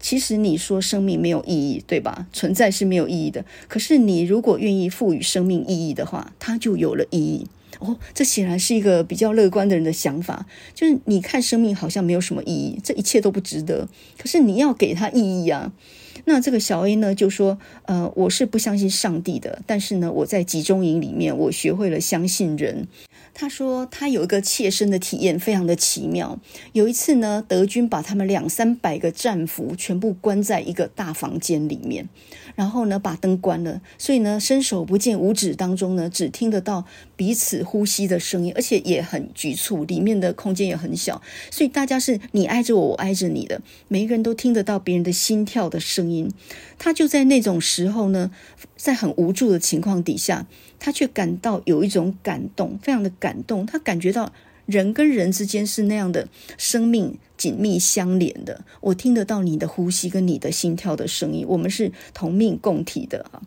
[0.00, 2.26] 其实你说生命没有意义，对吧？
[2.32, 3.44] 存在是没有意义的。
[3.68, 7.46] 可是你如果愿意赋予生命意义的话，它就有了意义。
[7.78, 10.46] 哦，这显然是一个比较乐观的人的想法。
[10.74, 13.88] 就是你看生命好像没有什么意义，这一切都不值得。
[14.18, 15.72] 可是你要给它意义啊。
[16.26, 22.88] 那这个小 A 呢，就说，呃，我是不相信上帝的，但是呢，我在集中营里面，我学会了相信人。
[23.36, 26.38] 他说他有一个切身的体验，非常的奇妙。
[26.72, 32.08] 有一次呢，德军把他们两三百个战俘全部关在一个大房间里面，
[32.54, 36.84] 然后呢，把灯关了，所以呢，伸手不见五指当中呢，只听得到
[37.16, 41.20] 彼此呼吸的声音，而且也很局促，里面的空间也很小，
[41.50, 46.13] 所以大家是你挨着我，我挨着你的，每一个人都听得到别人的心跳的声音。
[46.78, 48.30] 他就在那种时候呢，
[48.76, 50.46] 在很无助的情况底下。
[50.80, 53.64] 他却感到有一种感动，非常的感动。
[53.64, 54.30] 他感觉到
[54.66, 58.62] 人跟人之间是那样的生命紧密相连的。
[58.82, 63.40] 我听得到你的呼吸跟你的心跳的声音，我们是同命共体的啊。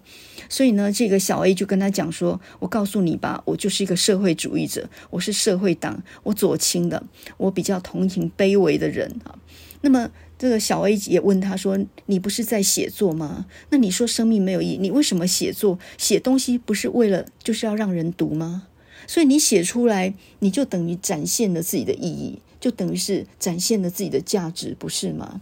[0.50, 7.04] 所以呢，这个小 A 就跟他讲说：“我告诉你吧，我就是一个社会主义者，我是社会党，我左倾的，
[7.38, 9.38] 我比较同情卑微的人啊。”
[9.82, 10.10] 那么。
[10.38, 13.48] 这个小 A 也问他说：“你不是在写作吗？
[13.72, 15.80] 那你说生命没有意义，你为什么写作？
[15.98, 18.68] 写东西不是为了就是要让人读吗？
[19.08, 25.42] 所以你写出来，你就等于展现了自己的意义，就等于是展现了自己的价值，不是吗？”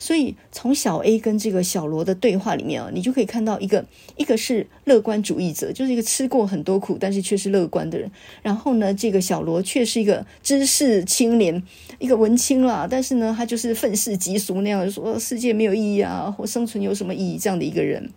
[0.00, 3.84] 所以从小 A 跟这个小罗的对话里面啊，你就可以看到一个，
[4.16, 8.08] 一个是乐观主义者，就是一个吃过很多苦，但是却是乐观的人。
[8.40, 11.64] 然后呢，这个小罗却是一个知识青年，
[11.98, 18.10] 一个文青啦，但是呢，他就是愤世嫉俗那样说世界没有意义啊，或生存有什么意义这样的一个人。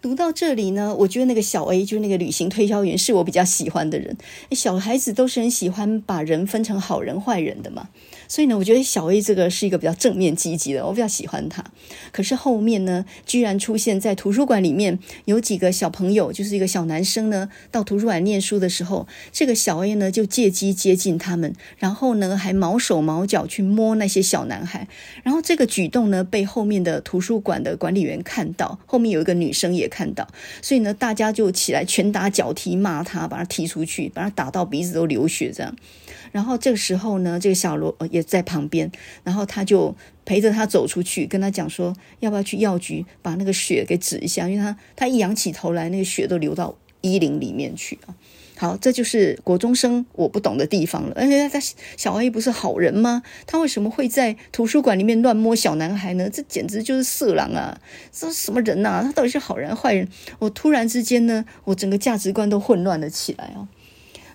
[0.00, 4.16] 读到这里呢，我觉得那个小 A 就是那个旅行推销员，是我比较喜欢的人。
[4.52, 7.88] 小孩子都是很喜欢把人分成好人坏人的嘛。
[8.28, 11.64] 所以呢，我觉得小 A 这个是一个比较正面积极的，我比较喜欢他。
[12.12, 24.88] 可是后面呢，居然出现在图书馆里面有几个小朋友，就是一个小男生呢，到图书馆念书的时候，这个小 A 呢就借机接近他们，然后呢还毛手毛脚去摸那些小男孩。
[25.22, 30.28] 然后这个举动呢被后面的图书馆的管理员看到，后面有一个女生也看到，
[30.62, 35.76] 所以呢大家就起来拳打脚踢骂他，把他踢出去，把他打到鼻子都流血这样。
[36.32, 38.90] 然后这个时候呢，这个小罗也在旁边，
[39.22, 39.94] 然后他就
[40.24, 44.48] 陪着他走出去，跟他讲说，要不要去药局把那个血给止一下？
[44.48, 48.14] 因为他他一仰起头来，那个血都流到衣领里面去啊。
[48.58, 51.12] 好，这就是国中生我不懂的地方了。
[51.14, 51.60] 而且他
[51.96, 53.22] 小 A 不是好人吗？
[53.46, 56.30] 他为什么会在图书馆里面乱摸小男孩呢？
[56.30, 57.78] 这简直就是色狼啊！
[58.10, 59.02] 这什么人呐？
[59.04, 60.08] 他到底是好人坏人？
[60.38, 63.68] 我突然之间呢，我整个价值观都混乱了起来哦。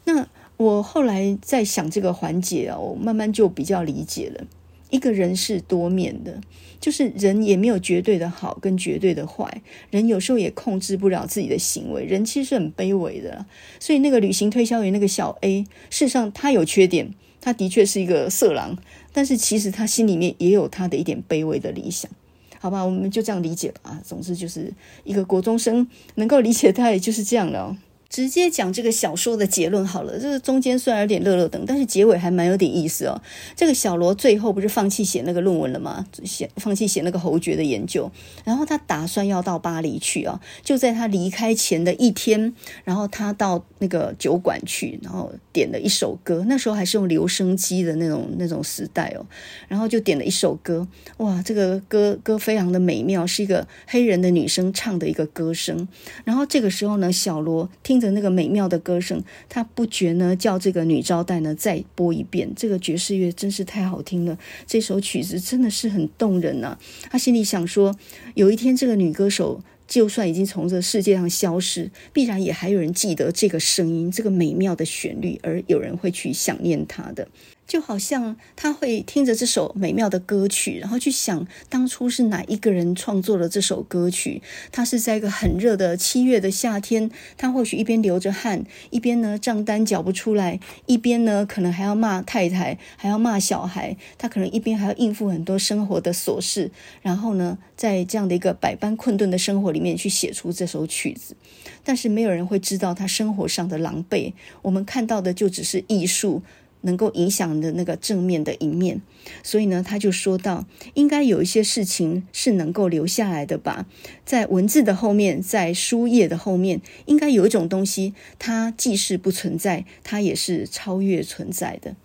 [0.06, 0.28] 那。
[0.62, 4.46] 我后来在想这个环节啊，我慢慢就比较理解了。
[4.92, 6.40] 一个人是多面的，
[6.80, 13.44] 就是人也没有绝对的好跟绝对的坏，人有时候也控制不了自己的行为，人其实是很卑微的。
[13.80, 18.78] 所以那个旅行推销员那个小 A，事实上他有缺点，他的确是一个色狼，
[19.12, 22.12] 但是其实他心里面也有他的一点卑微的理想，
[22.60, 22.84] 好吧？
[22.84, 23.80] 我们就这样理解吧。
[23.84, 24.72] 啊，总之就是
[25.06, 27.76] 一个国中生能够理解他，也就是这样了。
[28.12, 30.20] 直接讲这个小说的结论好了。
[30.20, 33.22] 这个中间虽然有点落落长，但是结尾还蛮有点意思哦。
[33.56, 36.06] 这个小罗最后不是放弃写那个论文了吗？
[36.26, 38.12] 写放弃写那个侯爵的研究，
[38.44, 40.42] 然后他打算要到巴黎去啊。
[40.62, 42.54] 就在他离开前的一天，
[42.84, 46.44] 然后他到那个酒馆去，然后点了一首歌。
[46.50, 49.26] 那时候还是用留声机的那种那种时代哦。
[49.70, 50.86] 然后就点了一首歌，
[51.18, 55.88] 哇，这个歌歌非常的美妙，是一个黑人的女生唱的一个歌声。
[56.26, 58.01] 然后这个时候呢，小罗听。
[58.02, 62.52] 的那个美妙的歌声，他不觉呢，叫这个女招待呢再播一遍。
[62.56, 66.78] 这个爵士乐真是太好听了，这首曲子真的是很动人呢、
[67.10, 67.96] 他心里想说，
[68.34, 77.28] 有一天这个女歌手就算已经从这世界上消失，必然也还有人记得这个声音，这个美妙的旋律，而有人会去想念她的。
[77.72, 84.42] 就好像他会听着这首美妙的歌曲，然后去想当初是哪一个人创作了这首歌曲。
[84.74, 93.96] 他是在一个很热的七月的夏天，他或许一边流着汗，一边呢账单缴不出来，一边呢可能还要骂太太，还要骂小孩。
[94.18, 101.38] 他可能一边还要应付很多生活的琐事，然后呢，在这样的一个百般困顿的生活里面去写出这首曲子。
[101.86, 106.44] 但是没有人会知道他生活上的狼狈，我们看到的就只是艺术。
[106.82, 109.02] 能够影响的那个正面的一面，
[109.44, 113.86] 所以呢，他就说到，应该有一些事情是能够留下来的吧，
[114.26, 121.96] 在文字的后面，在书页的后面，应该有一种东西，它既是不存在，它也是超越存在的。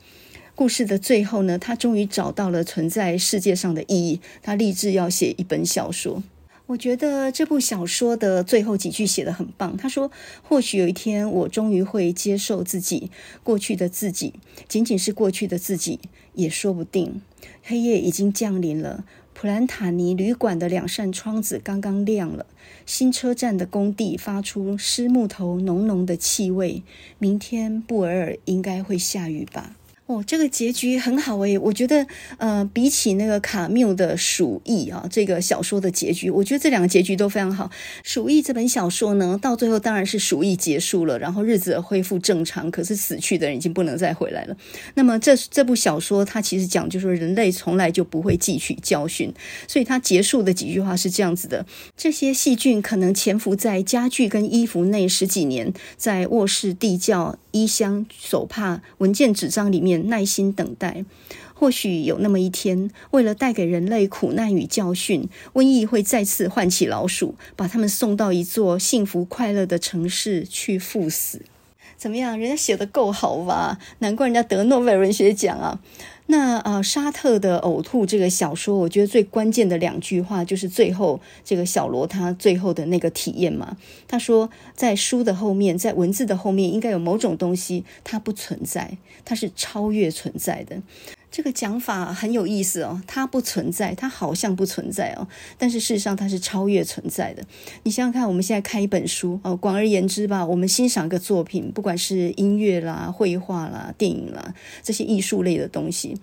[0.54, 6.22] 故事的最后呢，他终于找到了存在世界上的意义，他立志要写一本小说。
[6.66, 9.76] 我觉得这部小说的最后几句写得很棒。
[9.76, 10.10] 他说
[10.42, 13.10] ：“或许有一天，我终于会接受自己，
[13.44, 14.34] 过去的自己，
[14.66, 16.00] 仅仅是过去的自己，
[16.34, 17.22] 也说不定。”
[17.62, 22.46] 黑夜已经降临了，普兰塔尼旅馆的两扇窗子刚刚亮了。
[22.84, 26.82] 新车站的工地发出湿木头浓浓的气味。
[27.18, 29.76] 明天布尔尔应该会下雨吧。
[30.06, 32.06] 哦，这个结局很好诶，我觉得，
[32.38, 37.64] 呃，比起那个卡缪的《鼠疫》啊，这个小说的结局，我觉得这两个结局都非常好。
[38.04, 44.56] 《鼠疫》这本小说呢，到最后当然是鼠疫结束了，然后日子恢复正常，可是死去的人已经不能再回来了。
[44.94, 49.34] 那么这这部小说它其实讲就是人类从来就不会汲取教训，
[49.66, 57.36] 所以它结束的几句话是这样子的：这些细菌可能潜伏在家具跟衣服内十几年，在卧室地窖。
[57.52, 61.04] 衣箱、手帕、文件、纸张里面耐心等待，
[61.54, 71.42] 或许有那么一天，为了带给人类苦难与教训，瘟疫会再次唤起老鼠，把他们送到一座幸福快乐的城市去赴死。
[71.96, 72.38] 怎么样？
[72.38, 73.78] 人家写得够好吧？
[74.00, 75.80] 难怪人家得诺贝尔文学奖啊！
[76.26, 83.78] 那啊，沙特的呕吐这个小说，我觉得最关键的两句话就是最后这个小罗他最后的那个体验嘛。
[84.06, 90.80] 他说，在书的后面，在文字的后面，应该有某种东西，它不存在，它是超越存在的。
[91.28, 95.26] 这个讲法很有意思哦，它不存在，它好像不存在哦，
[95.58, 97.44] 但是事实上它是超越存在的。
[97.82, 106.16] 你想想看，我们现在看一本书哦，广而言之吧，我们欣赏一个作品，不管是音乐啦、绘画啦、电影啦，这些艺术类的东西，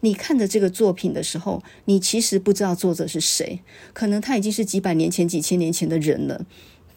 [0.00, 3.60] 你看着这个作品的时候，你其实不知道作者是谁，
[3.94, 6.44] 可能他已经是几百年前、几千年前的人了，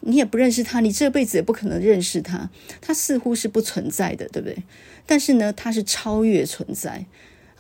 [0.02, 2.50] 你也不认识他，你这辈子也不可能认识他，
[2.82, 4.64] 他似乎是不存在的，对不对？
[5.06, 7.06] 但是呢，他是超越存在。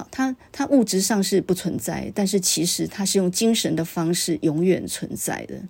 [0.09, 5.61] 它它物质上是不存在，但是其实它是用精神的方式永远存在的。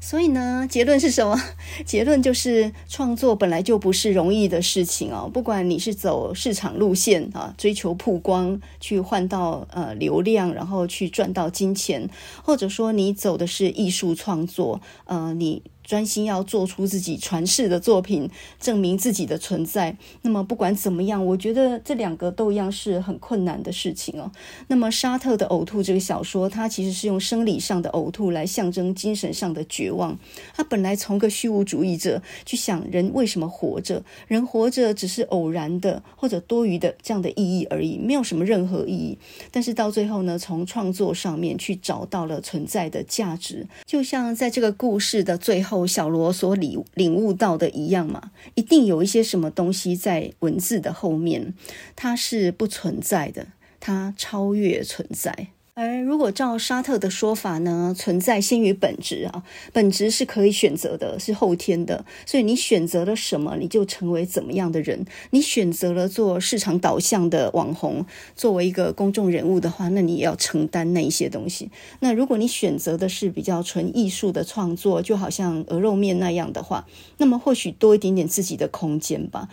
[0.00, 1.40] 所以呢，结论是什么？
[1.86, 5.30] 结论就是创作本来就不是容易的事情哦。
[5.32, 12.10] 不管你是走市场路线啊，追求曝光，去换到呃流量，然后去赚到金钱，
[12.42, 15.62] 或者说你走的是艺术创作，呃，你。
[15.86, 18.28] 专心要做出自己传世的作品，
[18.58, 19.96] 证明自己的存在。
[20.22, 24.32] 那么不管怎么样，我觉得这两个都一样是很困难的事情哦。
[24.66, 30.18] 那么沙特的呕吐这个小说，它其实是用生理上的呕吐来象征精神上的绝望。
[30.52, 39.16] 他本来从个虚无主义者去想人为什么活着，人活着只是偶然的或者多余的这样的意义而已，没有什么任何意义。
[39.52, 45.75] 但是到最后呢，从创作上面去找到了存在的价值，就像在这个故事的最后。
[45.84, 51.52] 小罗所领领悟到的一样嘛，一定有一些什么东西在文字的后面，
[51.96, 53.48] 它是不存在的，
[53.80, 55.48] 它超越存在。
[55.78, 59.42] 而如果照沙特的说法呢，存在先于本质啊，
[59.74, 62.02] 本质是可以选择的，是后天的。
[62.24, 65.04] 所以你选择了什么，你就成为怎么样的人。
[65.32, 71.70] 你选择了做市场导向的网红，作为一个公众人物的话，那你也要承担那一些东西。
[72.00, 76.86] 那如果你选择的是比较纯艺术的创作，就好像鹅肉面那样的话，
[77.18, 79.50] 那么或许多一点点自己的空间吧。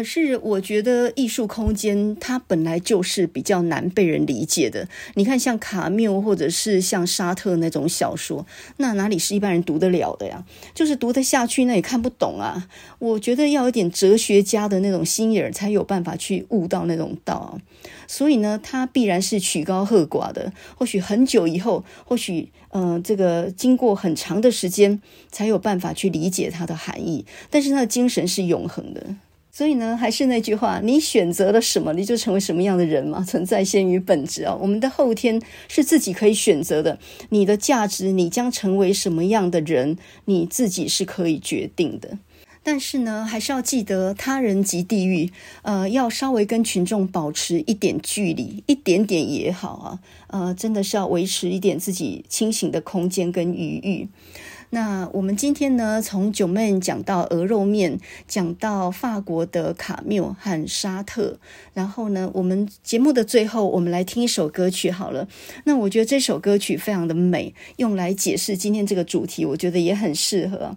[0.00, 4.88] 可是我觉得艺术空间它本来就是比较难被人理解的。
[5.14, 5.60] 你看像。
[5.60, 8.46] 卡缪或者是像沙特那种小说，
[8.78, 10.42] 那哪里是一般人读得了的呀？
[10.74, 12.66] 就是读得下去，那也看不懂啊。
[12.98, 17.58] 我觉得要有点哲学家的那种心眼儿，才有办法去悟到那种道。
[18.06, 20.50] 所以呢，他必然是曲高和寡的。
[20.74, 27.26] 或许很久以后，或许嗯、这个经过很长的时间，才有办法去理解它的含义。
[27.50, 29.14] 但是他的精神是永恒的。
[29.60, 33.22] 所以呢，还是那句话，你选择了什么，你就成为什么样的人嘛。
[33.28, 35.38] 存在先于本质啊，我们的后天
[35.68, 36.98] 是自己可以选择的。
[37.28, 42.16] 你的价值，你将成为什么样的人，你自己是可以决定的。
[42.62, 45.30] 但是呢，还是要记得他人即地狱，
[45.60, 49.98] 呃，要稍微跟群众保持一点距离，一点点也好啊，
[50.28, 54.08] 呃，真的是要维持一点自己清醒的空间跟余裕。
[54.72, 57.98] 那我们今天呢，从九妹讲到鹅肉面，
[58.28, 61.38] 讲到法国的卡缪和沙特，
[61.74, 65.26] 然后呢，我们节目的最后，我们来听一首歌曲好了。
[65.64, 70.76] 那我觉得这首歌曲非常的美，用来解释今天这个主题，我觉得也很适合。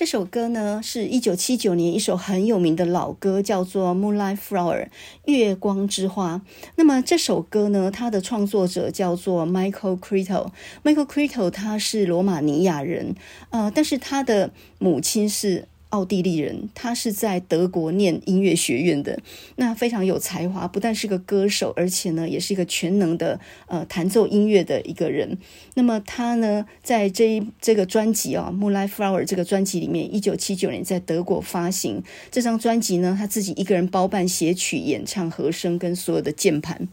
[0.00, 4.86] 这首歌呢，是一九七九年一首很有名的老歌，叫做《Moonlight Flower》
[5.26, 6.40] 月光之花。
[6.76, 10.52] 那么这首歌呢，它的创作者叫做 Michael Crito。
[10.82, 13.14] Michael Crito 他是罗马尼亚人，
[13.50, 15.68] 呃，但是他的母亲是。
[15.90, 19.20] 奥地利人，他是在德国念音乐学院的，
[19.56, 25.36] 那非常有才华，不但是个歌手，而且呢，也是一个全能的呃弹奏音乐的一个人。
[25.74, 36.88] 那么他呢，在这一这个专辑啊，《Moonlight Flower》这个专辑里面，一九七九年在德国发行这张专辑呢，他自己一个人包办写曲、演唱、和声跟所有的键盘，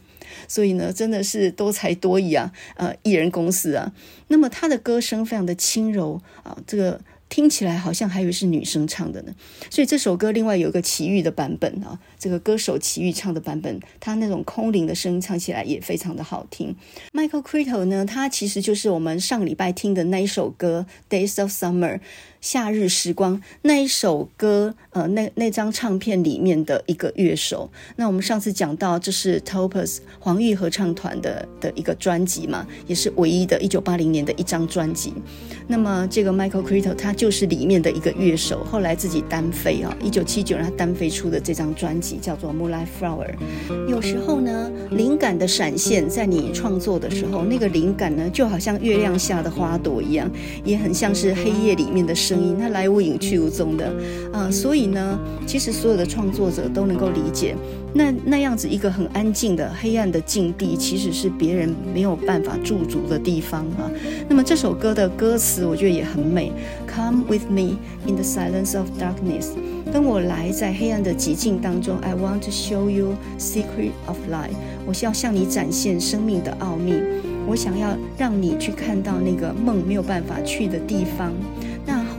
[0.48, 3.94] 所以呢，真的是多才多艺啊，呃，艺人公司啊。
[4.30, 7.00] 那么他的歌声非常的轻柔啊，这个。
[7.30, 9.36] 听起来好像还以为是女生唱的呢，
[9.70, 16.76] 所以这首歌另外有一个齐豫的版本啊，这个歌手齐豫唱的版本，他那种空灵的声音唱起来也非常的好听。
[17.14, 21.96] Michael Cretu 呢，他其实就是我们上礼拜听的那一首歌《Days of Summer》。
[22.40, 27.70] 夏日时光那一首歌，呃，那那张唱片里面的一个乐手。
[27.96, 35.14] 那我们上次讲到，这是 Topaz 黄玉合唱团的的一个专辑嘛，也是唯一的1980年的一张专辑。
[35.68, 43.34] 那么这个 Michael Cretu 他就是里面的一个乐手，后来自己单飞啊，1979年他单飞出的这张专辑叫做 Moonlight Flower。
[43.90, 50.30] 有时候呢，灵感的闪现在你创作的时候，那个灵感呢，就好像月亮下的花朵一样，
[50.64, 52.14] 也很像是黑夜里面的。
[52.28, 53.90] 声音，它来无影去无踪的，
[54.34, 57.56] 啊、所以呢，其实所有的创作者都能够理解，
[57.94, 63.90] 那那样子一个很安静的黑暗的境地，其实是别人没有办法驻足的地方啊。
[64.28, 66.52] 那么这首歌的歌词，我觉得也很美
[66.94, 69.52] ，Come with me in the silence of darkness，
[69.94, 76.94] 跟我来在黑暗的寂静当中，I want to show you secret of life，我是要向你展现生命的奥秘，
[77.48, 81.32] 我想要让你去看到那个梦没有办法去的地方。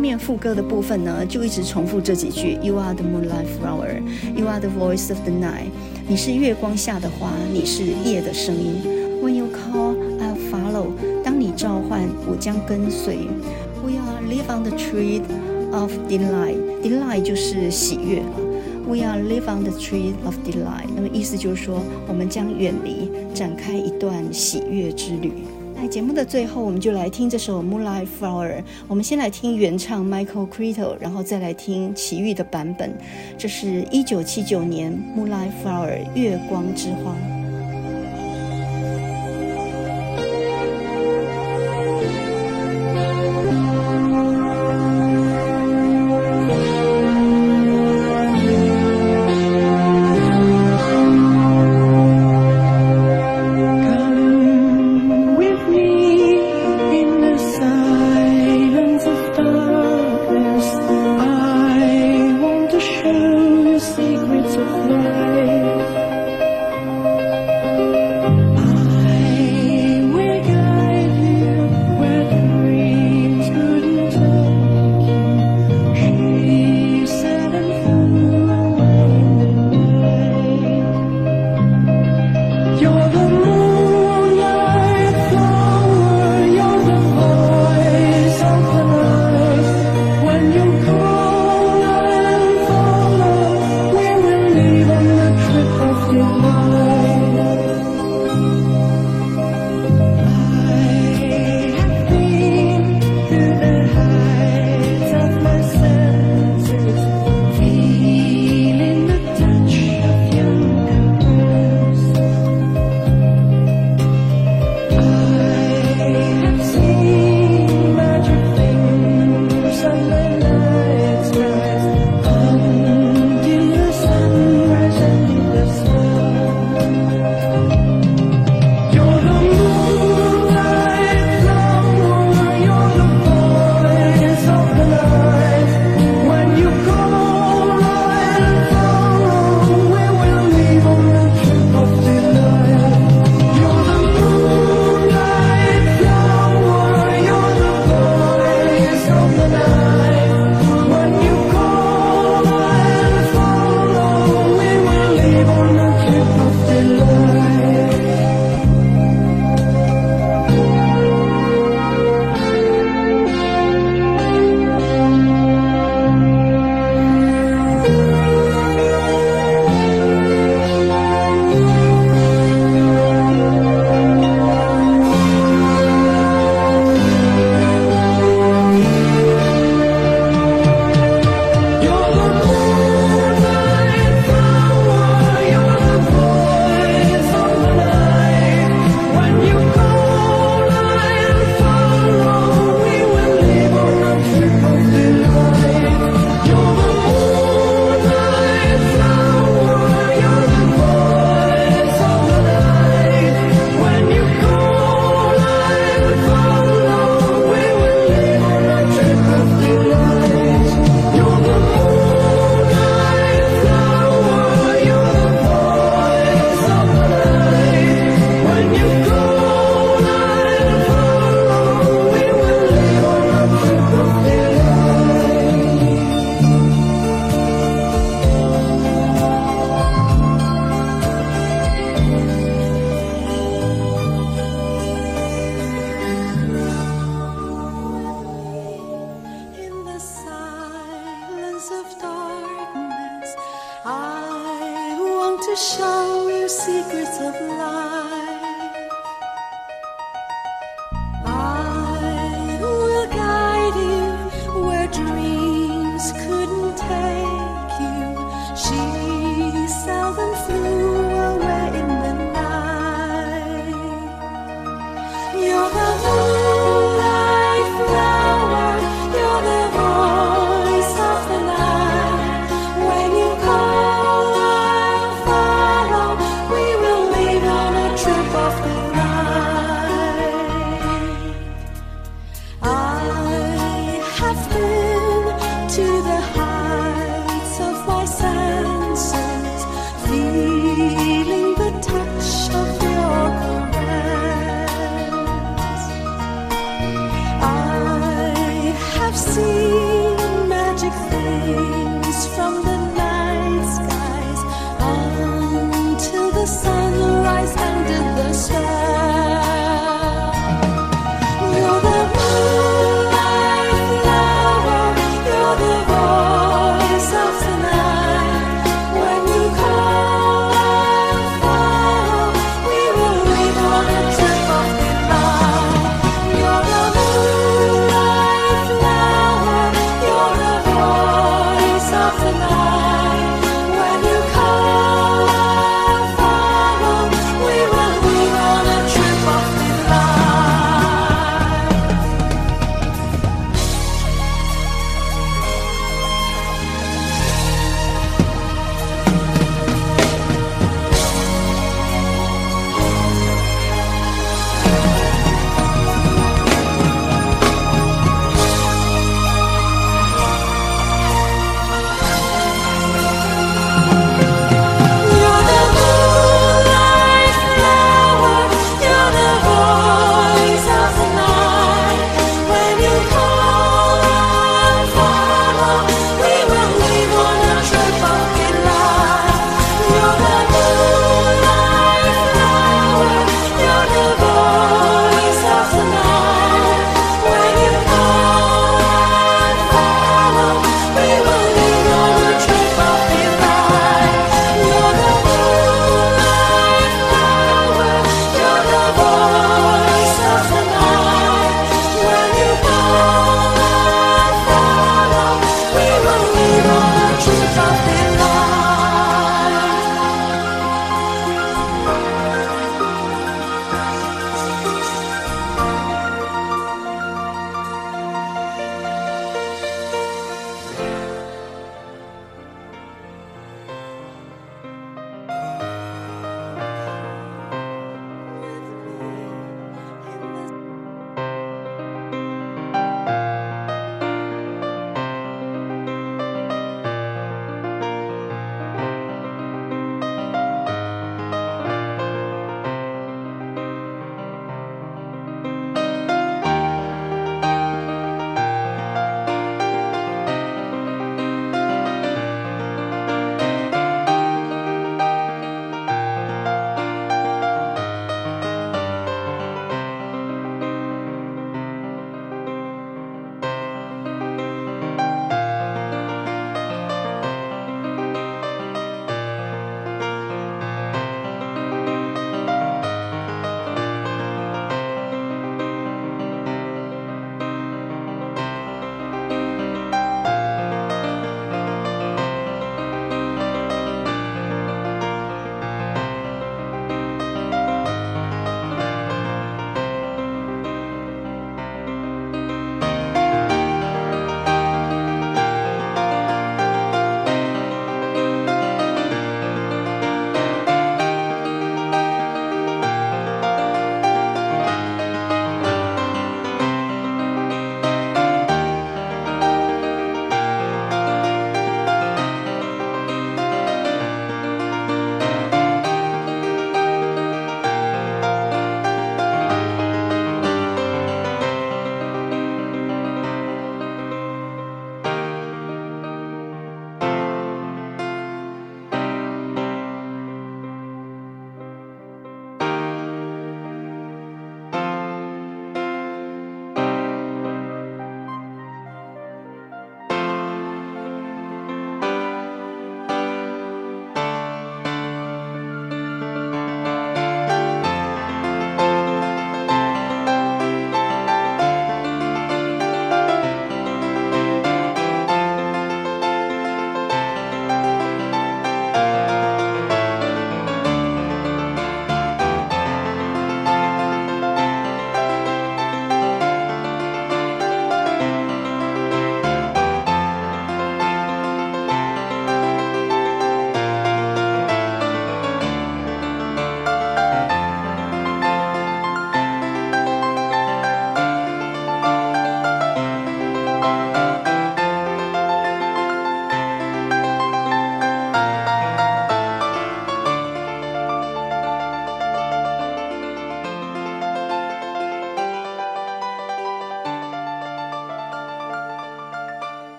[0.00, 4.00] 面副歌的部分呢，就一直重复这几句：You are the moonlight flower,
[4.34, 5.68] you are the voice of the night。
[6.08, 8.82] 你是月光下的花，你是夜的声音。
[9.22, 10.86] When you call, I'll follow。
[11.22, 13.28] 当你召唤，我将跟随。
[13.84, 15.20] We are live on the tree
[15.70, 16.56] of delight。
[16.82, 18.22] Delight 就是喜悦。
[18.88, 20.88] We are live on the tree of delight。
[20.96, 25.32] 那么意思就是说，我们将远离，展开一段喜悦之旅。
[25.80, 28.58] 在节目的最后，我们就来听这首《Moonlight Flower》。
[28.86, 32.92] 我们先来听原唱 Michael Creto，然后再来听齐豫的版本。
[33.38, 37.39] 这是一九七九年《Moonlight Flower》月光之花。